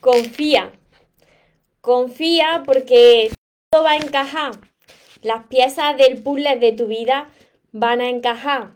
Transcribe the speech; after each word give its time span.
confía. 0.00 0.72
Confía 1.80 2.62
porque 2.64 3.30
todo 3.70 3.84
va 3.84 3.92
a 3.92 3.96
encajar. 3.96 4.52
Las 5.22 5.44
piezas 5.46 5.96
del 5.96 6.22
puzzle 6.22 6.56
de 6.56 6.72
tu 6.72 6.86
vida 6.86 7.28
van 7.72 8.00
a 8.00 8.08
encajar. 8.08 8.72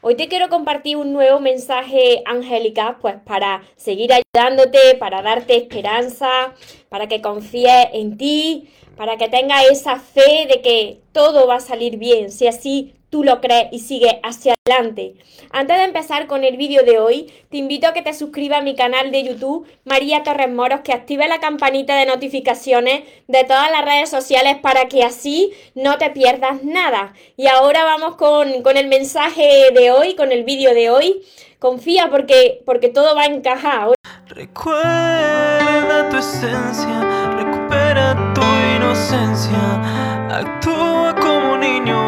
Hoy 0.00 0.14
te 0.14 0.28
quiero 0.28 0.48
compartir 0.48 0.96
un 0.96 1.12
nuevo 1.12 1.40
mensaje 1.40 2.22
angélica, 2.24 2.98
pues 3.00 3.16
para 3.24 3.62
seguir 3.76 4.12
ayudándote, 4.12 4.94
para 4.98 5.22
darte 5.22 5.56
esperanza, 5.56 6.54
para 6.88 7.08
que 7.08 7.20
confíes 7.20 7.88
en 7.92 8.16
ti, 8.16 8.68
para 8.96 9.16
que 9.16 9.28
tengas 9.28 9.64
esa 9.70 9.98
fe 9.98 10.46
de 10.48 10.60
que 10.62 11.00
todo 11.12 11.48
va 11.48 11.56
a 11.56 11.60
salir 11.60 11.96
bien, 11.96 12.30
si 12.30 12.46
así 12.46 12.94
tú 13.10 13.24
lo 13.24 13.40
crees 13.40 13.68
y 13.72 13.80
sigue 13.80 14.20
hacia 14.22 14.54
adelante. 14.66 15.14
Antes 15.50 15.78
de 15.78 15.84
empezar 15.84 16.26
con 16.26 16.44
el 16.44 16.56
vídeo 16.56 16.82
de 16.82 16.98
hoy, 16.98 17.32
te 17.50 17.56
invito 17.56 17.86
a 17.86 17.92
que 17.92 18.02
te 18.02 18.12
suscribas 18.12 18.60
a 18.60 18.62
mi 18.62 18.74
canal 18.74 19.10
de 19.10 19.24
YouTube, 19.24 19.66
María 19.84 20.22
Torres 20.22 20.50
Moros, 20.50 20.80
que 20.80 20.92
active 20.92 21.26
la 21.28 21.40
campanita 21.40 21.96
de 21.96 22.06
notificaciones 22.06 23.04
de 23.26 23.44
todas 23.44 23.70
las 23.70 23.84
redes 23.84 24.10
sociales 24.10 24.56
para 24.60 24.86
que 24.88 25.04
así 25.04 25.52
no 25.74 25.96
te 25.96 26.10
pierdas 26.10 26.62
nada. 26.64 27.14
Y 27.36 27.46
ahora 27.46 27.84
vamos 27.84 28.16
con, 28.16 28.62
con 28.62 28.76
el 28.76 28.88
mensaje 28.88 29.70
de 29.74 29.90
hoy, 29.90 30.14
con 30.14 30.32
el 30.32 30.44
vídeo 30.44 30.74
de 30.74 30.90
hoy. 30.90 31.22
Confía 31.58 32.08
porque, 32.10 32.62
porque 32.64 32.88
todo 32.88 33.16
va 33.16 33.22
a 33.22 33.26
encajar. 33.26 33.94
Recuerda 34.28 36.08
tu 36.08 36.16
esencia, 36.18 37.32
recupera 37.36 38.32
tu 38.32 38.42
inocencia, 38.76 40.28
actúa 40.30 41.16
como 41.20 41.56
niño 41.56 42.07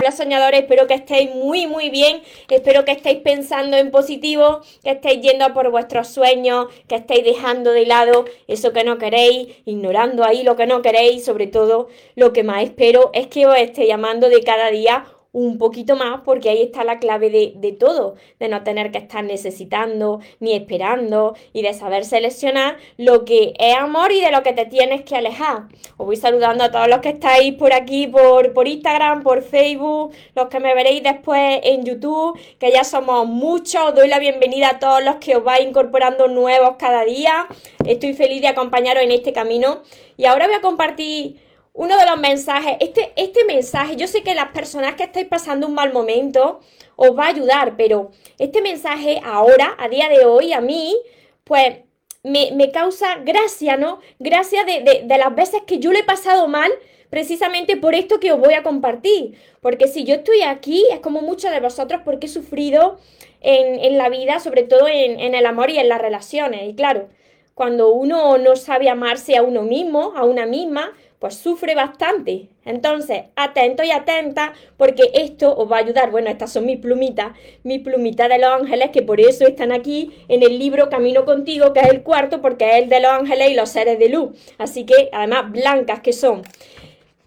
Hola 0.00 0.12
soñadores, 0.12 0.62
espero 0.62 0.86
que 0.86 0.94
estéis 0.94 1.34
muy 1.34 1.66
muy 1.66 1.90
bien, 1.90 2.22
espero 2.48 2.86
que 2.86 2.92
estéis 2.92 3.18
pensando 3.18 3.76
en 3.76 3.90
positivo, 3.90 4.62
que 4.82 4.92
estéis 4.92 5.20
yendo 5.20 5.52
por 5.52 5.70
vuestros 5.70 6.08
sueños, 6.08 6.68
que 6.88 6.94
estéis 6.94 7.22
dejando 7.22 7.70
de 7.72 7.84
lado 7.84 8.24
eso 8.48 8.72
que 8.72 8.82
no 8.82 8.96
queréis, 8.96 9.48
ignorando 9.66 10.24
ahí 10.24 10.42
lo 10.42 10.56
que 10.56 10.66
no 10.66 10.80
queréis, 10.80 11.26
sobre 11.26 11.48
todo 11.48 11.88
lo 12.14 12.32
que 12.32 12.42
más 12.42 12.62
espero 12.62 13.10
es 13.12 13.26
que 13.26 13.44
os 13.46 13.54
esté 13.58 13.86
llamando 13.86 14.30
de 14.30 14.42
cada 14.42 14.70
día 14.70 15.04
un 15.32 15.58
poquito 15.58 15.96
más 15.96 16.20
porque 16.24 16.50
ahí 16.50 16.62
está 16.62 16.84
la 16.84 16.98
clave 16.98 17.30
de, 17.30 17.72
todo, 17.72 18.16
de 18.38 18.48
no 18.48 18.62
tener 18.62 18.90
que 18.90 18.98
estar 18.98 19.22
necesitando 19.24 20.20
ni 20.40 20.54
esperando 20.54 21.36
y 21.52 21.62
de 21.62 21.72
saber 21.72 22.04
seleccionar 22.04 22.78
lo 22.96 23.24
que 23.24 23.54
es 23.58 23.76
amor 23.76 24.12
y 24.12 24.20
de 24.20 24.32
lo 24.32 24.42
que 24.42 24.52
te 24.52 24.66
tienes 24.66 25.02
que 25.02 25.16
alejar. 25.16 25.68
Os 25.96 26.06
voy 26.06 26.16
saludando 26.16 26.64
a 26.64 26.70
todos 26.70 26.88
los 26.88 26.98
que 26.98 27.10
estáis 27.10 27.54
por 27.54 27.72
aquí, 27.72 28.06
por, 28.06 28.52
por 28.52 28.66
Instagram, 28.66 29.22
por 29.22 29.42
Facebook, 29.42 30.12
los 30.34 30.48
que 30.48 30.60
me 30.60 30.74
veréis 30.74 31.02
después 31.02 31.60
en 31.62 31.84
YouTube, 31.84 32.38
que 32.58 32.72
ya 32.72 32.84
somos 32.84 33.26
muchos. 33.26 33.80
Os 33.88 33.94
doy 33.94 34.08
la 34.08 34.18
bienvenida 34.18 34.70
a 34.70 34.78
todos 34.78 35.04
los 35.04 35.16
que 35.16 35.36
os 35.36 35.44
vais 35.44 35.66
incorporando 35.66 36.28
nuevos 36.28 36.76
cada 36.78 37.04
día. 37.04 37.46
Estoy 37.86 38.14
feliz 38.14 38.40
de 38.40 38.48
acompañaros 38.48 39.02
en 39.02 39.12
este 39.12 39.32
camino 39.32 39.82
y 40.16 40.24
ahora 40.24 40.46
voy 40.46 40.56
a 40.56 40.60
compartir 40.60 41.49
uno 41.72 41.96
de 41.96 42.06
los 42.06 42.18
mensajes, 42.18 42.76
este, 42.80 43.12
este 43.16 43.44
mensaje, 43.44 43.96
yo 43.96 44.06
sé 44.06 44.22
que 44.22 44.34
las 44.34 44.50
personas 44.52 44.94
que 44.94 45.04
estáis 45.04 45.28
pasando 45.28 45.66
un 45.66 45.74
mal 45.74 45.92
momento 45.92 46.60
os 46.96 47.16
va 47.16 47.26
a 47.26 47.28
ayudar, 47.28 47.76
pero 47.76 48.10
este 48.38 48.60
mensaje 48.60 49.20
ahora, 49.24 49.76
a 49.78 49.88
día 49.88 50.08
de 50.08 50.24
hoy, 50.24 50.52
a 50.52 50.60
mí, 50.60 50.96
pues 51.44 51.78
me, 52.22 52.70
causa 52.72 53.16
gracia, 53.24 53.76
¿no? 53.76 54.00
Gracia 54.18 54.64
de, 54.64 55.04
las 55.06 55.34
veces 55.34 55.62
que 55.66 55.78
yo 55.78 55.92
le 55.92 56.00
he 56.00 56.04
pasado 56.04 56.48
mal, 56.48 56.70
precisamente 57.08 57.76
por 57.76 57.94
esto 57.94 58.20
que 58.20 58.32
os 58.32 58.40
voy 58.40 58.54
a 58.54 58.62
compartir. 58.62 59.38
Porque 59.60 59.88
si 59.88 60.04
yo 60.04 60.16
estoy 60.16 60.42
aquí, 60.42 60.84
es 60.92 61.00
como 61.00 61.22
muchos 61.22 61.50
de 61.50 61.60
vosotros, 61.60 62.02
porque 62.04 62.26
he 62.26 62.30
sufrido 62.30 62.98
en, 63.40 63.96
la 63.96 64.08
vida, 64.08 64.40
sobre 64.40 64.64
todo 64.64 64.86
en, 64.88 65.18
en 65.18 65.34
el 65.34 65.46
amor 65.46 65.70
y 65.70 65.78
en 65.78 65.88
las 65.88 66.00
relaciones. 66.00 66.68
Y 66.68 66.74
claro, 66.74 67.08
cuando 67.54 67.90
uno 67.90 68.38
no 68.38 68.56
sabe 68.56 68.88
amarse 68.88 69.36
a 69.36 69.42
uno 69.42 69.62
mismo, 69.62 70.12
a 70.16 70.24
una 70.24 70.46
misma, 70.46 70.92
pues 71.20 71.34
sufre 71.34 71.74
bastante. 71.74 72.48
Entonces, 72.64 73.24
atento 73.36 73.84
y 73.84 73.90
atenta, 73.90 74.54
porque 74.78 75.10
esto 75.12 75.54
os 75.54 75.70
va 75.70 75.76
a 75.76 75.80
ayudar. 75.80 76.10
Bueno, 76.10 76.30
estas 76.30 76.50
son 76.50 76.64
mis 76.64 76.78
plumitas, 76.78 77.36
mis 77.62 77.82
plumitas 77.82 78.28
de 78.30 78.38
los 78.38 78.50
ángeles, 78.50 78.90
que 78.90 79.02
por 79.02 79.20
eso 79.20 79.46
están 79.46 79.70
aquí 79.70 80.10
en 80.28 80.42
el 80.42 80.58
libro 80.58 80.88
Camino 80.88 81.26
contigo, 81.26 81.74
que 81.74 81.80
es 81.80 81.88
el 81.88 82.02
cuarto, 82.02 82.40
porque 82.40 82.70
es 82.70 82.82
el 82.84 82.88
de 82.88 83.00
los 83.00 83.12
ángeles 83.12 83.50
y 83.50 83.54
los 83.54 83.68
seres 83.68 83.98
de 83.98 84.08
luz. 84.08 84.30
Así 84.56 84.84
que, 84.84 85.10
además, 85.12 85.52
blancas 85.52 86.00
que 86.00 86.14
son. 86.14 86.42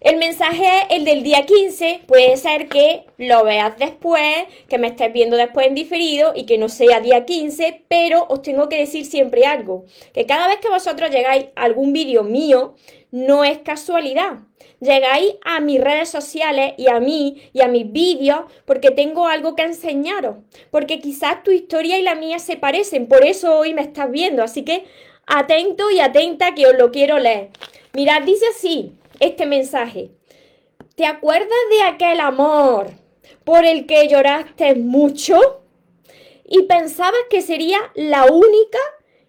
El 0.04 0.18
mensaje 0.18 0.68
el 0.90 1.06
del 1.06 1.22
día 1.22 1.46
15, 1.46 2.02
puede 2.06 2.36
ser 2.36 2.68
que 2.68 3.06
lo 3.16 3.42
veas 3.42 3.78
después, 3.78 4.44
que 4.68 4.76
me 4.76 4.88
estés 4.88 5.10
viendo 5.14 5.34
después 5.38 5.66
en 5.66 5.74
diferido 5.74 6.34
y 6.36 6.44
que 6.44 6.58
no 6.58 6.68
sea 6.68 7.00
día 7.00 7.24
15, 7.24 7.84
pero 7.88 8.26
os 8.28 8.42
tengo 8.42 8.68
que 8.68 8.76
decir 8.76 9.06
siempre 9.06 9.46
algo, 9.46 9.86
que 10.12 10.26
cada 10.26 10.46
vez 10.46 10.58
que 10.58 10.68
vosotros 10.68 11.10
llegáis 11.10 11.46
a 11.56 11.62
algún 11.62 11.94
vídeo 11.94 12.22
mío, 12.22 12.74
no 13.12 13.44
es 13.44 13.60
casualidad. 13.60 14.40
Llegáis 14.78 15.36
a 15.42 15.60
mis 15.60 15.80
redes 15.80 16.10
sociales 16.10 16.74
y 16.76 16.90
a 16.90 17.00
mí 17.00 17.40
y 17.54 17.62
a 17.62 17.68
mis 17.68 17.90
vídeos 17.90 18.40
porque 18.66 18.90
tengo 18.90 19.26
algo 19.26 19.56
que 19.56 19.62
enseñaros, 19.62 20.36
porque 20.70 21.00
quizás 21.00 21.42
tu 21.42 21.50
historia 21.50 21.98
y 21.98 22.02
la 22.02 22.14
mía 22.14 22.40
se 22.40 22.58
parecen, 22.58 23.06
por 23.06 23.24
eso 23.24 23.56
hoy 23.56 23.72
me 23.72 23.80
estás 23.80 24.10
viendo, 24.10 24.42
así 24.42 24.66
que 24.66 24.84
atento 25.26 25.90
y 25.90 26.00
atenta 26.00 26.54
que 26.54 26.66
os 26.66 26.76
lo 26.76 26.90
quiero 26.90 27.18
leer. 27.18 27.48
Mirad, 27.94 28.20
dice 28.24 28.44
así 28.54 28.92
este 29.20 29.46
mensaje. 29.46 30.10
¿Te 30.96 31.06
acuerdas 31.06 31.48
de 31.70 31.82
aquel 31.82 32.20
amor 32.20 32.90
por 33.44 33.64
el 33.64 33.86
que 33.86 34.08
lloraste 34.08 34.74
mucho? 34.74 35.62
Y 36.46 36.62
pensabas 36.62 37.20
que 37.30 37.42
sería 37.42 37.78
la 37.94 38.26
única 38.26 38.78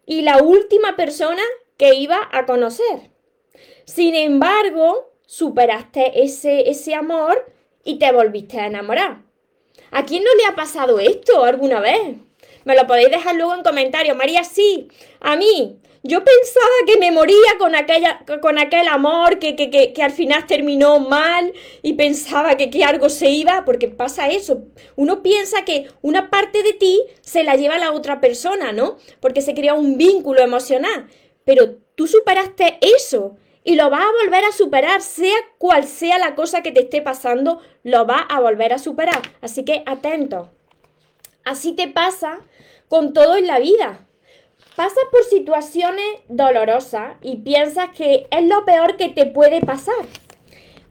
y 0.06 0.22
la 0.22 0.44
última 0.44 0.96
persona 0.96 1.42
que 1.78 1.96
iba 1.96 2.30
a 2.32 2.46
conocer. 2.46 3.12
Sin 3.86 4.16
embargo, 4.16 5.12
superaste 5.26 6.24
ese, 6.24 6.70
ese 6.70 6.94
amor 6.94 7.52
y 7.84 8.00
te 8.00 8.12
volviste 8.12 8.60
a 8.60 8.68
enamorar. 8.68 9.22
¿A 9.92 10.06
quién 10.06 10.24
no 10.24 10.34
le 10.36 10.46
ha 10.46 10.56
pasado 10.56 11.00
esto 11.00 11.44
alguna 11.44 11.80
vez? 11.80 12.18
Me 12.66 12.76
lo 12.76 12.88
podéis 12.88 13.12
dejar 13.12 13.36
luego 13.36 13.54
en 13.54 13.64
comentarios. 13.64 14.18
María, 14.18 14.44
sí, 14.44 14.90
a 15.20 15.36
mí. 15.36 15.80
Yo 16.08 16.24
pensaba 16.24 16.76
que 16.86 17.00
me 17.00 17.12
moría 17.12 17.58
con, 17.58 17.74
aquella, 17.74 18.24
con 18.40 18.60
aquel 18.60 18.88
amor 18.90 19.40
que, 19.40 19.56
que, 19.56 19.72
que, 19.72 19.92
que, 19.92 20.04
al 20.04 20.12
final 20.12 20.46
terminó 20.46 21.00
mal 21.00 21.52
y 21.82 21.94
pensaba 21.94 22.58
que, 22.58 22.70
que 22.70 22.84
algo 22.84 23.10
se 23.10 23.32
iba, 23.32 23.66
porque 23.66 23.88
pasa 23.88 24.30
eso. 24.30 24.66
Uno 24.96 25.24
piensa 25.24 25.66
que 25.66 25.88
una 26.04 26.30
parte 26.30 26.62
de 26.62 26.74
ti 26.74 27.02
se 27.22 27.44
la 27.44 27.56
lleva 27.56 27.80
la 27.80 27.92
otra 27.92 28.22
persona, 28.22 28.72
¿no? 28.72 28.98
Porque 29.20 29.42
se 29.42 29.56
crea 29.56 29.74
un 29.74 29.98
vínculo 29.98 30.42
emocional. 30.42 31.08
Pero 31.44 31.78
tú 31.96 32.06
superaste 32.06 32.78
eso 32.82 33.38
y 33.64 33.74
lo 33.74 33.90
vas 33.90 34.06
a 34.06 34.24
volver 34.24 34.46
a 34.46 34.52
superar, 34.52 35.02
sea 35.02 35.36
cual 35.58 35.86
sea 35.86 36.20
la 36.20 36.36
cosa 36.36 36.62
que 36.62 36.72
te 36.72 36.82
esté 36.82 37.02
pasando, 37.02 37.62
lo 37.82 38.06
vas 38.06 38.26
a 38.30 38.40
volver 38.40 38.74
a 38.74 38.78
superar. 38.78 39.24
Así 39.42 39.66
que 39.66 39.82
atento. 39.88 40.52
Así 41.44 41.72
te 41.72 41.88
pasa 41.88 42.42
con 42.90 43.12
todo 43.12 43.38
en 43.38 43.48
la 43.48 43.58
vida. 43.58 44.05
Pasas 44.76 45.06
por 45.10 45.24
situaciones 45.24 46.06
dolorosas 46.28 47.16
y 47.22 47.38
piensas 47.38 47.92
que 47.96 48.28
es 48.30 48.46
lo 48.46 48.66
peor 48.66 48.98
que 48.98 49.08
te 49.08 49.26
puede 49.26 49.62
pasar. 49.62 49.96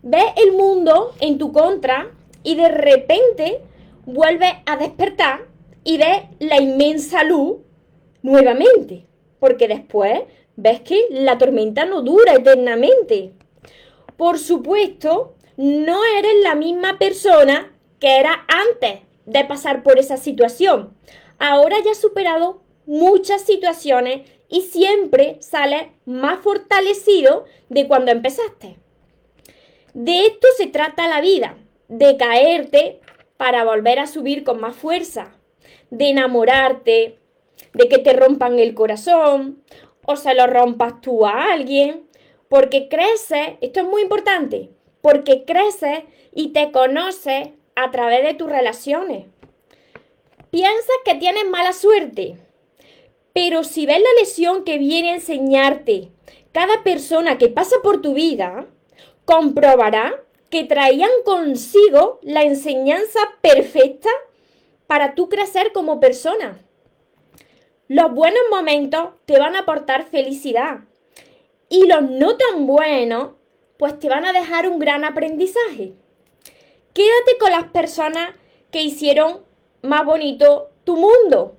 Ves 0.03 0.25
el 0.37 0.53
mundo 0.53 1.13
en 1.21 1.37
tu 1.37 1.53
contra 1.53 2.11
y 2.43 2.57
de 2.57 2.69
repente 2.69 3.61
vuelves 4.07 4.53
a 4.65 4.79
despertar 4.79 5.49
y 5.85 5.99
ves 5.99 6.23
la 6.39 6.63
inmensa 6.63 7.25
luz 7.25 7.59
nuevamente. 8.23 9.05
Porque 9.39 9.69
después 9.69 10.23
ves 10.57 10.81
que 10.81 11.05
la 11.11 11.37
tormenta 11.37 11.85
no 11.85 12.01
dura 12.01 12.37
eternamente. 12.37 13.35
Por 14.17 14.39
supuesto, 14.39 15.35
no 15.59 16.01
eres 16.19 16.37
la 16.43 16.55
misma 16.55 16.99
persona 16.99 17.71
que 18.01 18.17
era 18.17 18.47
antes 18.49 19.01
de 19.27 19.45
pasar 19.45 19.83
por 19.83 19.99
esa 19.99 20.17
situación. 20.17 20.97
Ahora 21.39 21.77
ya 21.85 21.91
has 21.91 22.01
superado 22.01 22.64
muchas 22.87 23.43
situaciones 23.43 24.31
y 24.49 24.63
siempre 24.63 25.39
sales 25.41 25.89
más 26.05 26.41
fortalecido 26.41 27.45
de 27.69 27.87
cuando 27.89 28.13
empezaste. 28.13 28.77
De 29.95 30.27
esto 30.27 30.47
se 30.57 30.67
trata 30.67 31.09
la 31.09 31.21
vida, 31.21 31.57
de 31.89 32.17
caerte 32.17 33.01
para 33.37 33.65
volver 33.65 33.99
a 33.99 34.07
subir 34.07 34.45
con 34.45 34.61
más 34.61 34.77
fuerza, 34.77 35.37
de 35.91 36.11
enamorarte, 36.11 37.19
de 37.73 37.89
que 37.89 37.99
te 37.99 38.13
rompan 38.13 38.59
el 38.59 38.75
corazón 38.75 39.63
o 40.07 40.17
se 40.17 40.35
lo 40.35 40.47
rompas 40.47 41.01
tú 41.01 41.27
a 41.27 41.53
alguien, 41.53 42.09
porque 42.49 42.89
creces, 42.89 43.55
esto 43.61 43.81
es 43.81 43.87
muy 43.87 44.03
importante, 44.03 44.71
porque 45.01 45.45
creces 45.45 46.05
y 46.33 46.53
te 46.53 46.71
conoces 46.73 47.49
a 47.75 47.91
través 47.91 48.23
de 48.23 48.35
tus 48.35 48.49
relaciones. 48.49 49.27
piensas 50.51 50.97
que 51.05 51.17
tienes 51.17 51.47
mala 51.49 51.73
suerte. 51.73 52.37
Pero 53.35 53.65
si 53.65 53.85
ves 53.85 53.99
la 54.01 54.21
lesión 54.21 54.65
que 54.65 54.79
viene 54.79 55.11
a 55.11 55.15
enseñarte 55.17 56.13
cada 56.53 56.85
persona 56.85 57.37
que 57.37 57.49
pasa 57.49 57.77
por 57.83 58.01
tu 58.01 58.15
vida, 58.15 58.67
comprobará 59.25 60.15
que 60.51 60.63
traían 60.63 61.11
consigo 61.25 62.21
la 62.23 62.43
enseñanza 62.43 63.19
perfecta 63.41 64.09
para 64.87 65.17
tú 65.17 65.29
crecer 65.29 65.73
como 65.73 65.99
persona. 65.99 66.65
Los 67.89 68.15
buenos 68.15 68.43
momentos 68.53 69.09
te 69.27 69.37
van 69.37 69.57
a 69.57 69.61
aportar 69.61 70.05
felicidad 70.05 70.83
y 71.69 71.87
los 71.89 72.03
no 72.03 72.37
tan 72.37 72.69
buenos 72.69 73.33
pues 73.79 73.99
te 73.99 74.09
van 74.09 74.25
a 74.25 74.33
dejar 74.33 74.69
un 74.69 74.79
gran 74.79 75.05
aprendizaje. 75.05 75.95
Quédate 76.93 77.37
con 77.41 77.51
las 77.51 77.65
personas 77.65 78.31
que 78.71 78.83
hicieron 78.83 79.43
más 79.83 80.07
bonito 80.07 80.71
tu 80.85 80.97
mundo. 80.97 81.57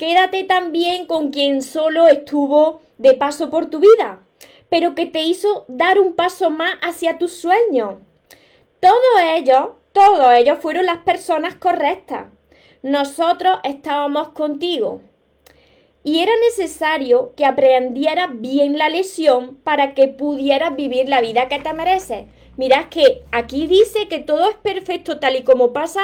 Quédate 0.00 0.44
también 0.44 1.04
con 1.04 1.30
quien 1.30 1.60
solo 1.60 2.08
estuvo 2.08 2.80
de 2.96 3.12
paso 3.12 3.50
por 3.50 3.66
tu 3.66 3.80
vida, 3.80 4.22
pero 4.70 4.94
que 4.94 5.04
te 5.04 5.20
hizo 5.20 5.66
dar 5.68 6.00
un 6.00 6.14
paso 6.14 6.48
más 6.48 6.72
hacia 6.80 7.18
tus 7.18 7.34
sueños. 7.34 7.96
Todos 8.80 9.20
ellos, 9.34 9.72
todos 9.92 10.32
ellos 10.32 10.56
fueron 10.62 10.86
las 10.86 11.00
personas 11.00 11.54
correctas. 11.56 12.28
Nosotros 12.82 13.58
estábamos 13.62 14.30
contigo. 14.30 15.02
Y 16.02 16.20
era 16.20 16.32
necesario 16.48 17.34
que 17.36 17.44
aprendieras 17.44 18.30
bien 18.32 18.78
la 18.78 18.88
lección 18.88 19.56
para 19.56 19.92
que 19.92 20.08
pudieras 20.08 20.74
vivir 20.76 21.10
la 21.10 21.20
vida 21.20 21.46
que 21.48 21.58
te 21.58 21.74
mereces. 21.74 22.24
Mirad 22.56 22.88
que 22.88 23.22
aquí 23.32 23.66
dice 23.66 24.08
que 24.08 24.20
todo 24.20 24.48
es 24.48 24.56
perfecto 24.56 25.20
tal 25.20 25.36
y 25.36 25.42
como 25.42 25.74
pasa, 25.74 26.00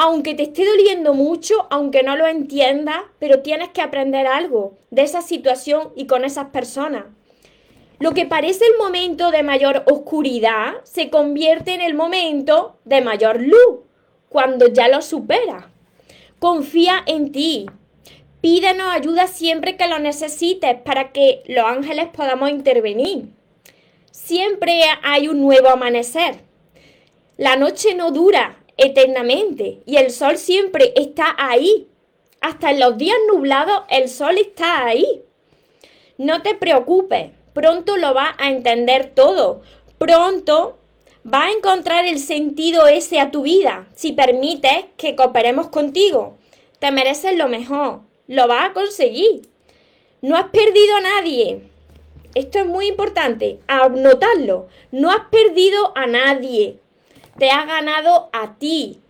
aunque 0.00 0.34
te 0.34 0.44
esté 0.44 0.64
doliendo 0.64 1.12
mucho, 1.12 1.66
aunque 1.70 2.04
no 2.04 2.16
lo 2.16 2.28
entiendas, 2.28 3.02
pero 3.18 3.42
tienes 3.42 3.70
que 3.70 3.82
aprender 3.82 4.28
algo 4.28 4.78
de 4.92 5.02
esa 5.02 5.22
situación 5.22 5.92
y 5.96 6.06
con 6.06 6.24
esas 6.24 6.50
personas. 6.50 7.06
Lo 7.98 8.14
que 8.14 8.24
parece 8.24 8.64
el 8.64 8.78
momento 8.78 9.32
de 9.32 9.42
mayor 9.42 9.82
oscuridad 9.90 10.74
se 10.84 11.10
convierte 11.10 11.74
en 11.74 11.80
el 11.80 11.94
momento 11.94 12.78
de 12.84 13.00
mayor 13.00 13.40
luz, 13.42 13.80
cuando 14.28 14.68
ya 14.68 14.86
lo 14.86 15.02
superas. 15.02 15.64
Confía 16.38 17.02
en 17.06 17.32
ti. 17.32 17.66
Pídenos 18.40 18.94
ayuda 18.94 19.26
siempre 19.26 19.76
que 19.76 19.88
lo 19.88 19.98
necesites 19.98 20.80
para 20.80 21.10
que 21.10 21.42
los 21.48 21.64
ángeles 21.64 22.06
podamos 22.14 22.50
intervenir. 22.50 23.30
Siempre 24.12 24.80
hay 25.02 25.26
un 25.26 25.40
nuevo 25.40 25.70
amanecer. 25.70 26.44
La 27.36 27.56
noche 27.56 27.96
no 27.96 28.12
dura 28.12 28.58
eternamente 28.78 29.80
y 29.84 29.96
el 29.96 30.10
sol 30.10 30.38
siempre 30.38 30.94
está 30.96 31.34
ahí. 31.36 31.88
Hasta 32.40 32.70
en 32.70 32.80
los 32.80 32.96
días 32.96 33.18
nublados 33.30 33.82
el 33.90 34.08
sol 34.08 34.38
está 34.38 34.86
ahí. 34.86 35.22
No 36.16 36.40
te 36.42 36.54
preocupes, 36.54 37.32
pronto 37.52 37.96
lo 37.96 38.14
vas 38.14 38.34
a 38.38 38.50
entender 38.50 39.12
todo. 39.14 39.60
Pronto 39.98 40.78
va 41.26 41.46
a 41.46 41.50
encontrar 41.50 42.06
el 42.06 42.20
sentido 42.20 42.86
ese 42.86 43.20
a 43.20 43.30
tu 43.30 43.42
vida 43.42 43.88
si 43.94 44.12
permites 44.12 44.86
que 44.96 45.16
cooperemos 45.16 45.68
contigo. 45.68 46.38
Te 46.78 46.92
mereces 46.92 47.36
lo 47.36 47.48
mejor, 47.48 48.00
lo 48.28 48.46
vas 48.46 48.70
a 48.70 48.72
conseguir. 48.72 49.48
No 50.22 50.36
has 50.36 50.48
perdido 50.50 50.96
a 50.96 51.00
nadie. 51.00 51.62
Esto 52.34 52.60
es 52.60 52.66
muy 52.66 52.86
importante, 52.86 53.58
anotarlo. 53.66 54.68
No 54.92 55.10
has 55.10 55.26
perdido 55.30 55.92
a 55.96 56.06
nadie. 56.06 56.78
Te 57.38 57.50
has 57.50 57.66
ganado 57.66 58.30
a 58.32 58.54
ti 58.54 59.00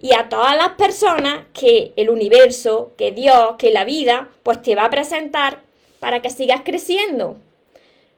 y 0.00 0.14
a 0.14 0.28
todas 0.28 0.56
las 0.56 0.70
personas 0.70 1.44
que 1.52 1.92
el 1.96 2.10
universo, 2.10 2.92
que 2.96 3.12
Dios, 3.12 3.56
que 3.58 3.70
la 3.70 3.84
vida, 3.84 4.30
pues 4.42 4.62
te 4.62 4.74
va 4.74 4.86
a 4.86 4.90
presentar 4.90 5.60
para 6.00 6.22
que 6.22 6.30
sigas 6.30 6.62
creciendo. 6.64 7.36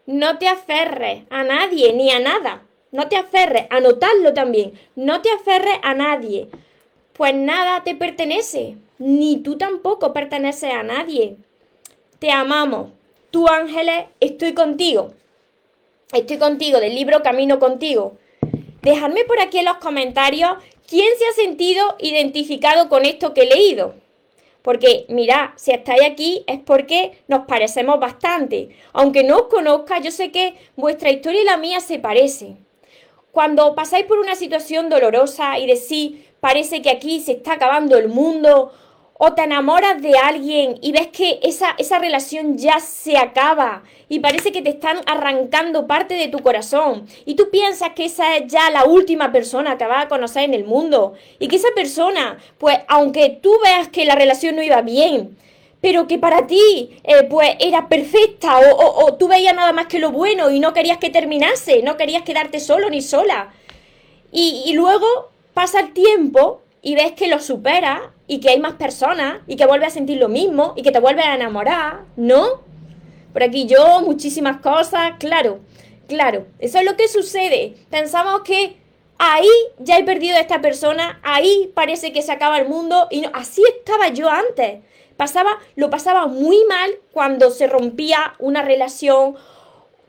No 0.06 0.38
te 0.38 0.48
aferres 0.48 1.24
a 1.30 1.42
nadie 1.42 1.92
ni 1.92 2.10
a 2.10 2.20
nada. 2.20 2.62
No 2.92 3.08
te 3.08 3.16
aferres, 3.16 3.66
anotarlo 3.70 4.32
también. 4.32 4.72
No 4.94 5.22
te 5.22 5.30
aferres 5.30 5.78
a 5.82 5.92
nadie. 5.92 6.48
Pues 7.12 7.34
nada 7.34 7.82
te 7.82 7.94
pertenece. 7.94 8.76
Ni 8.98 9.38
tú 9.38 9.58
tampoco 9.58 10.12
perteneces 10.12 10.72
a 10.72 10.82
nadie. 10.82 11.36
Te 12.18 12.30
amamos. 12.30 12.90
Tú, 13.30 13.48
ángeles, 13.48 14.06
estoy 14.20 14.54
contigo. 14.54 15.12
Estoy 16.12 16.38
contigo 16.38 16.80
del 16.80 16.94
libro 16.94 17.22
Camino 17.22 17.58
contigo. 17.58 18.16
Dejadme 18.82 19.24
por 19.24 19.40
aquí 19.40 19.58
en 19.58 19.64
los 19.64 19.78
comentarios 19.78 20.52
quién 20.88 21.08
se 21.18 21.26
ha 21.26 21.32
sentido 21.32 21.96
identificado 21.98 22.88
con 22.88 23.04
esto 23.04 23.34
que 23.34 23.42
he 23.42 23.46
leído. 23.46 23.94
Porque, 24.62 25.06
mirad, 25.08 25.50
si 25.56 25.72
estáis 25.72 26.02
aquí 26.02 26.44
es 26.46 26.60
porque 26.60 27.18
nos 27.26 27.46
parecemos 27.46 27.98
bastante. 28.00 28.70
Aunque 28.92 29.24
no 29.24 29.36
os 29.36 29.42
conozca, 29.48 29.98
yo 29.98 30.10
sé 30.10 30.30
que 30.30 30.54
vuestra 30.76 31.10
historia 31.10 31.42
y 31.42 31.44
la 31.44 31.56
mía 31.56 31.80
se 31.80 31.98
parecen. 31.98 32.66
Cuando 33.32 33.74
pasáis 33.74 34.06
por 34.06 34.18
una 34.18 34.34
situación 34.34 34.88
dolorosa 34.88 35.58
y 35.58 35.66
decís, 35.66 36.24
parece 36.40 36.82
que 36.82 36.90
aquí 36.90 37.20
se 37.20 37.32
está 37.32 37.54
acabando 37.54 37.96
el 37.96 38.08
mundo, 38.08 38.72
o 39.20 39.32
te 39.32 39.42
enamoras 39.42 40.00
de 40.00 40.16
alguien 40.16 40.78
y 40.80 40.92
ves 40.92 41.08
que 41.08 41.40
esa, 41.42 41.74
esa 41.76 41.98
relación 41.98 42.56
ya 42.56 42.78
se 42.78 43.18
acaba 43.18 43.82
y 44.08 44.20
parece 44.20 44.52
que 44.52 44.62
te 44.62 44.70
están 44.70 44.98
arrancando 45.06 45.88
parte 45.88 46.14
de 46.14 46.28
tu 46.28 46.38
corazón 46.38 47.06
y 47.26 47.34
tú 47.34 47.50
piensas 47.50 47.90
que 47.90 48.04
esa 48.04 48.36
es 48.36 48.50
ya 48.50 48.70
la 48.70 48.84
última 48.84 49.32
persona 49.32 49.76
que 49.76 49.86
vas 49.86 50.04
a 50.04 50.08
conocer 50.08 50.44
en 50.44 50.54
el 50.54 50.64
mundo 50.64 51.14
y 51.40 51.48
que 51.48 51.56
esa 51.56 51.68
persona, 51.74 52.38
pues 52.58 52.78
aunque 52.86 53.40
tú 53.42 53.52
veas 53.62 53.88
que 53.88 54.04
la 54.04 54.14
relación 54.14 54.54
no 54.54 54.62
iba 54.62 54.82
bien, 54.82 55.36
pero 55.80 56.06
que 56.06 56.18
para 56.18 56.46
ti 56.46 57.00
eh, 57.02 57.24
pues 57.28 57.56
era 57.58 57.88
perfecta 57.88 58.58
o, 58.58 59.04
o 59.04 59.14
tú 59.14 59.26
veías 59.26 59.54
nada 59.54 59.72
más 59.72 59.86
que 59.86 59.98
lo 59.98 60.12
bueno 60.12 60.50
y 60.50 60.60
no 60.60 60.72
querías 60.72 60.98
que 60.98 61.10
terminase, 61.10 61.82
no 61.82 61.96
querías 61.96 62.22
quedarte 62.22 62.60
solo 62.60 62.88
ni 62.88 63.02
sola. 63.02 63.52
Y, 64.30 64.62
y 64.66 64.74
luego 64.74 65.06
pasa 65.54 65.80
el 65.80 65.92
tiempo 65.92 66.62
y 66.82 66.94
ves 66.94 67.12
que 67.12 67.28
lo 67.28 67.40
supera 67.40 68.12
y 68.26 68.40
que 68.40 68.50
hay 68.50 68.60
más 68.60 68.74
personas 68.74 69.40
y 69.46 69.56
que 69.56 69.66
vuelves 69.66 69.88
a 69.88 69.94
sentir 69.94 70.18
lo 70.18 70.28
mismo 70.28 70.74
y 70.76 70.82
que 70.82 70.92
te 70.92 71.00
vuelves 71.00 71.24
a 71.24 71.34
enamorar, 71.34 72.04
¿no? 72.16 72.62
Por 73.32 73.42
aquí 73.42 73.66
yo, 73.66 74.00
muchísimas 74.00 74.58
cosas, 74.58 75.12
claro, 75.18 75.60
claro, 76.06 76.46
eso 76.58 76.78
es 76.78 76.84
lo 76.84 76.96
que 76.96 77.08
sucede. 77.08 77.74
Pensamos 77.90 78.42
que 78.42 78.76
ahí 79.18 79.48
ya 79.78 79.98
he 79.98 80.04
perdido 80.04 80.36
a 80.36 80.40
esta 80.40 80.60
persona, 80.60 81.20
ahí 81.22 81.70
parece 81.74 82.12
que 82.12 82.22
se 82.22 82.32
acaba 82.32 82.58
el 82.58 82.68
mundo 82.68 83.08
y 83.10 83.20
no, 83.20 83.30
así 83.34 83.62
estaba 83.78 84.08
yo 84.08 84.28
antes. 84.28 84.80
Pasaba, 85.16 85.58
lo 85.74 85.90
pasaba 85.90 86.26
muy 86.26 86.64
mal 86.68 86.92
cuando 87.12 87.50
se 87.50 87.66
rompía 87.66 88.34
una 88.38 88.62
relación, 88.62 89.34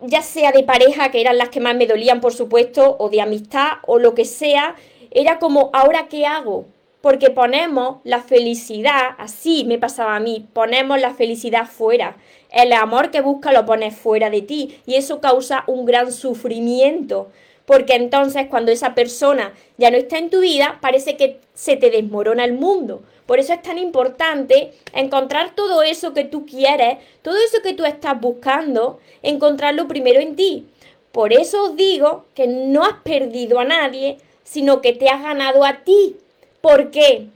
ya 0.01 0.21
sea 0.21 0.51
de 0.51 0.63
pareja, 0.63 1.09
que 1.09 1.19
eran 1.19 1.39
las 1.39 1.49
que 1.49 1.59
más 1.59 1.75
me 1.75 1.87
dolían, 1.87 2.21
por 2.21 2.33
supuesto, 2.33 2.95
o 2.99 3.09
de 3.09 3.19
amistad, 3.19 3.79
o 3.87 3.97
lo 3.97 4.13
que 4.13 4.25
sea. 4.25 4.75
Era 5.11 5.39
como, 5.39 5.69
¿ahora 5.73 6.07
qué 6.07 6.25
hago? 6.25 6.65
porque 7.01 7.29
ponemos 7.29 7.97
la 8.03 8.21
felicidad, 8.21 9.15
así 9.17 9.63
me 9.63 9.77
pasaba 9.77 10.15
a 10.15 10.19
mí, 10.19 10.47
ponemos 10.53 10.99
la 10.99 11.13
felicidad 11.13 11.65
fuera. 11.65 12.17
El 12.51 12.73
amor 12.73 13.11
que 13.11 13.21
busca 13.21 13.53
lo 13.53 13.65
pones 13.65 13.95
fuera 13.95 14.29
de 14.29 14.41
ti 14.41 14.81
y 14.85 14.95
eso 14.95 15.21
causa 15.21 15.63
un 15.67 15.85
gran 15.85 16.11
sufrimiento, 16.11 17.29
porque 17.65 17.93
entonces 17.93 18.47
cuando 18.49 18.71
esa 18.71 18.95
persona 18.95 19.53
ya 19.77 19.91
no 19.91 19.97
está 19.97 20.17
en 20.17 20.29
tu 20.29 20.41
vida, 20.41 20.79
parece 20.81 21.15
que 21.15 21.39
se 21.53 21.77
te 21.77 21.89
desmorona 21.89 22.43
el 22.43 22.53
mundo. 22.53 23.03
Por 23.25 23.39
eso 23.39 23.53
es 23.53 23.61
tan 23.61 23.77
importante 23.77 24.73
encontrar 24.91 25.53
todo 25.53 25.83
eso 25.83 26.13
que 26.13 26.25
tú 26.25 26.47
quieres, 26.47 26.97
todo 27.21 27.37
eso 27.37 27.61
que 27.61 27.73
tú 27.73 27.85
estás 27.85 28.19
buscando, 28.19 28.99
encontrarlo 29.21 29.87
primero 29.87 30.19
en 30.19 30.35
ti. 30.35 30.67
Por 31.11 31.31
eso 31.31 31.65
os 31.65 31.75
digo 31.75 32.25
que 32.33 32.47
no 32.47 32.83
has 32.83 33.01
perdido 33.03 33.59
a 33.59 33.65
nadie, 33.65 34.17
sino 34.49 34.81
que 34.81 34.93
te 34.93 35.09
has 35.09 35.21
ganado 35.21 35.63
a 35.63 35.83
ti. 35.83 36.17
¿Por 36.61 36.89
qué? 36.89 37.27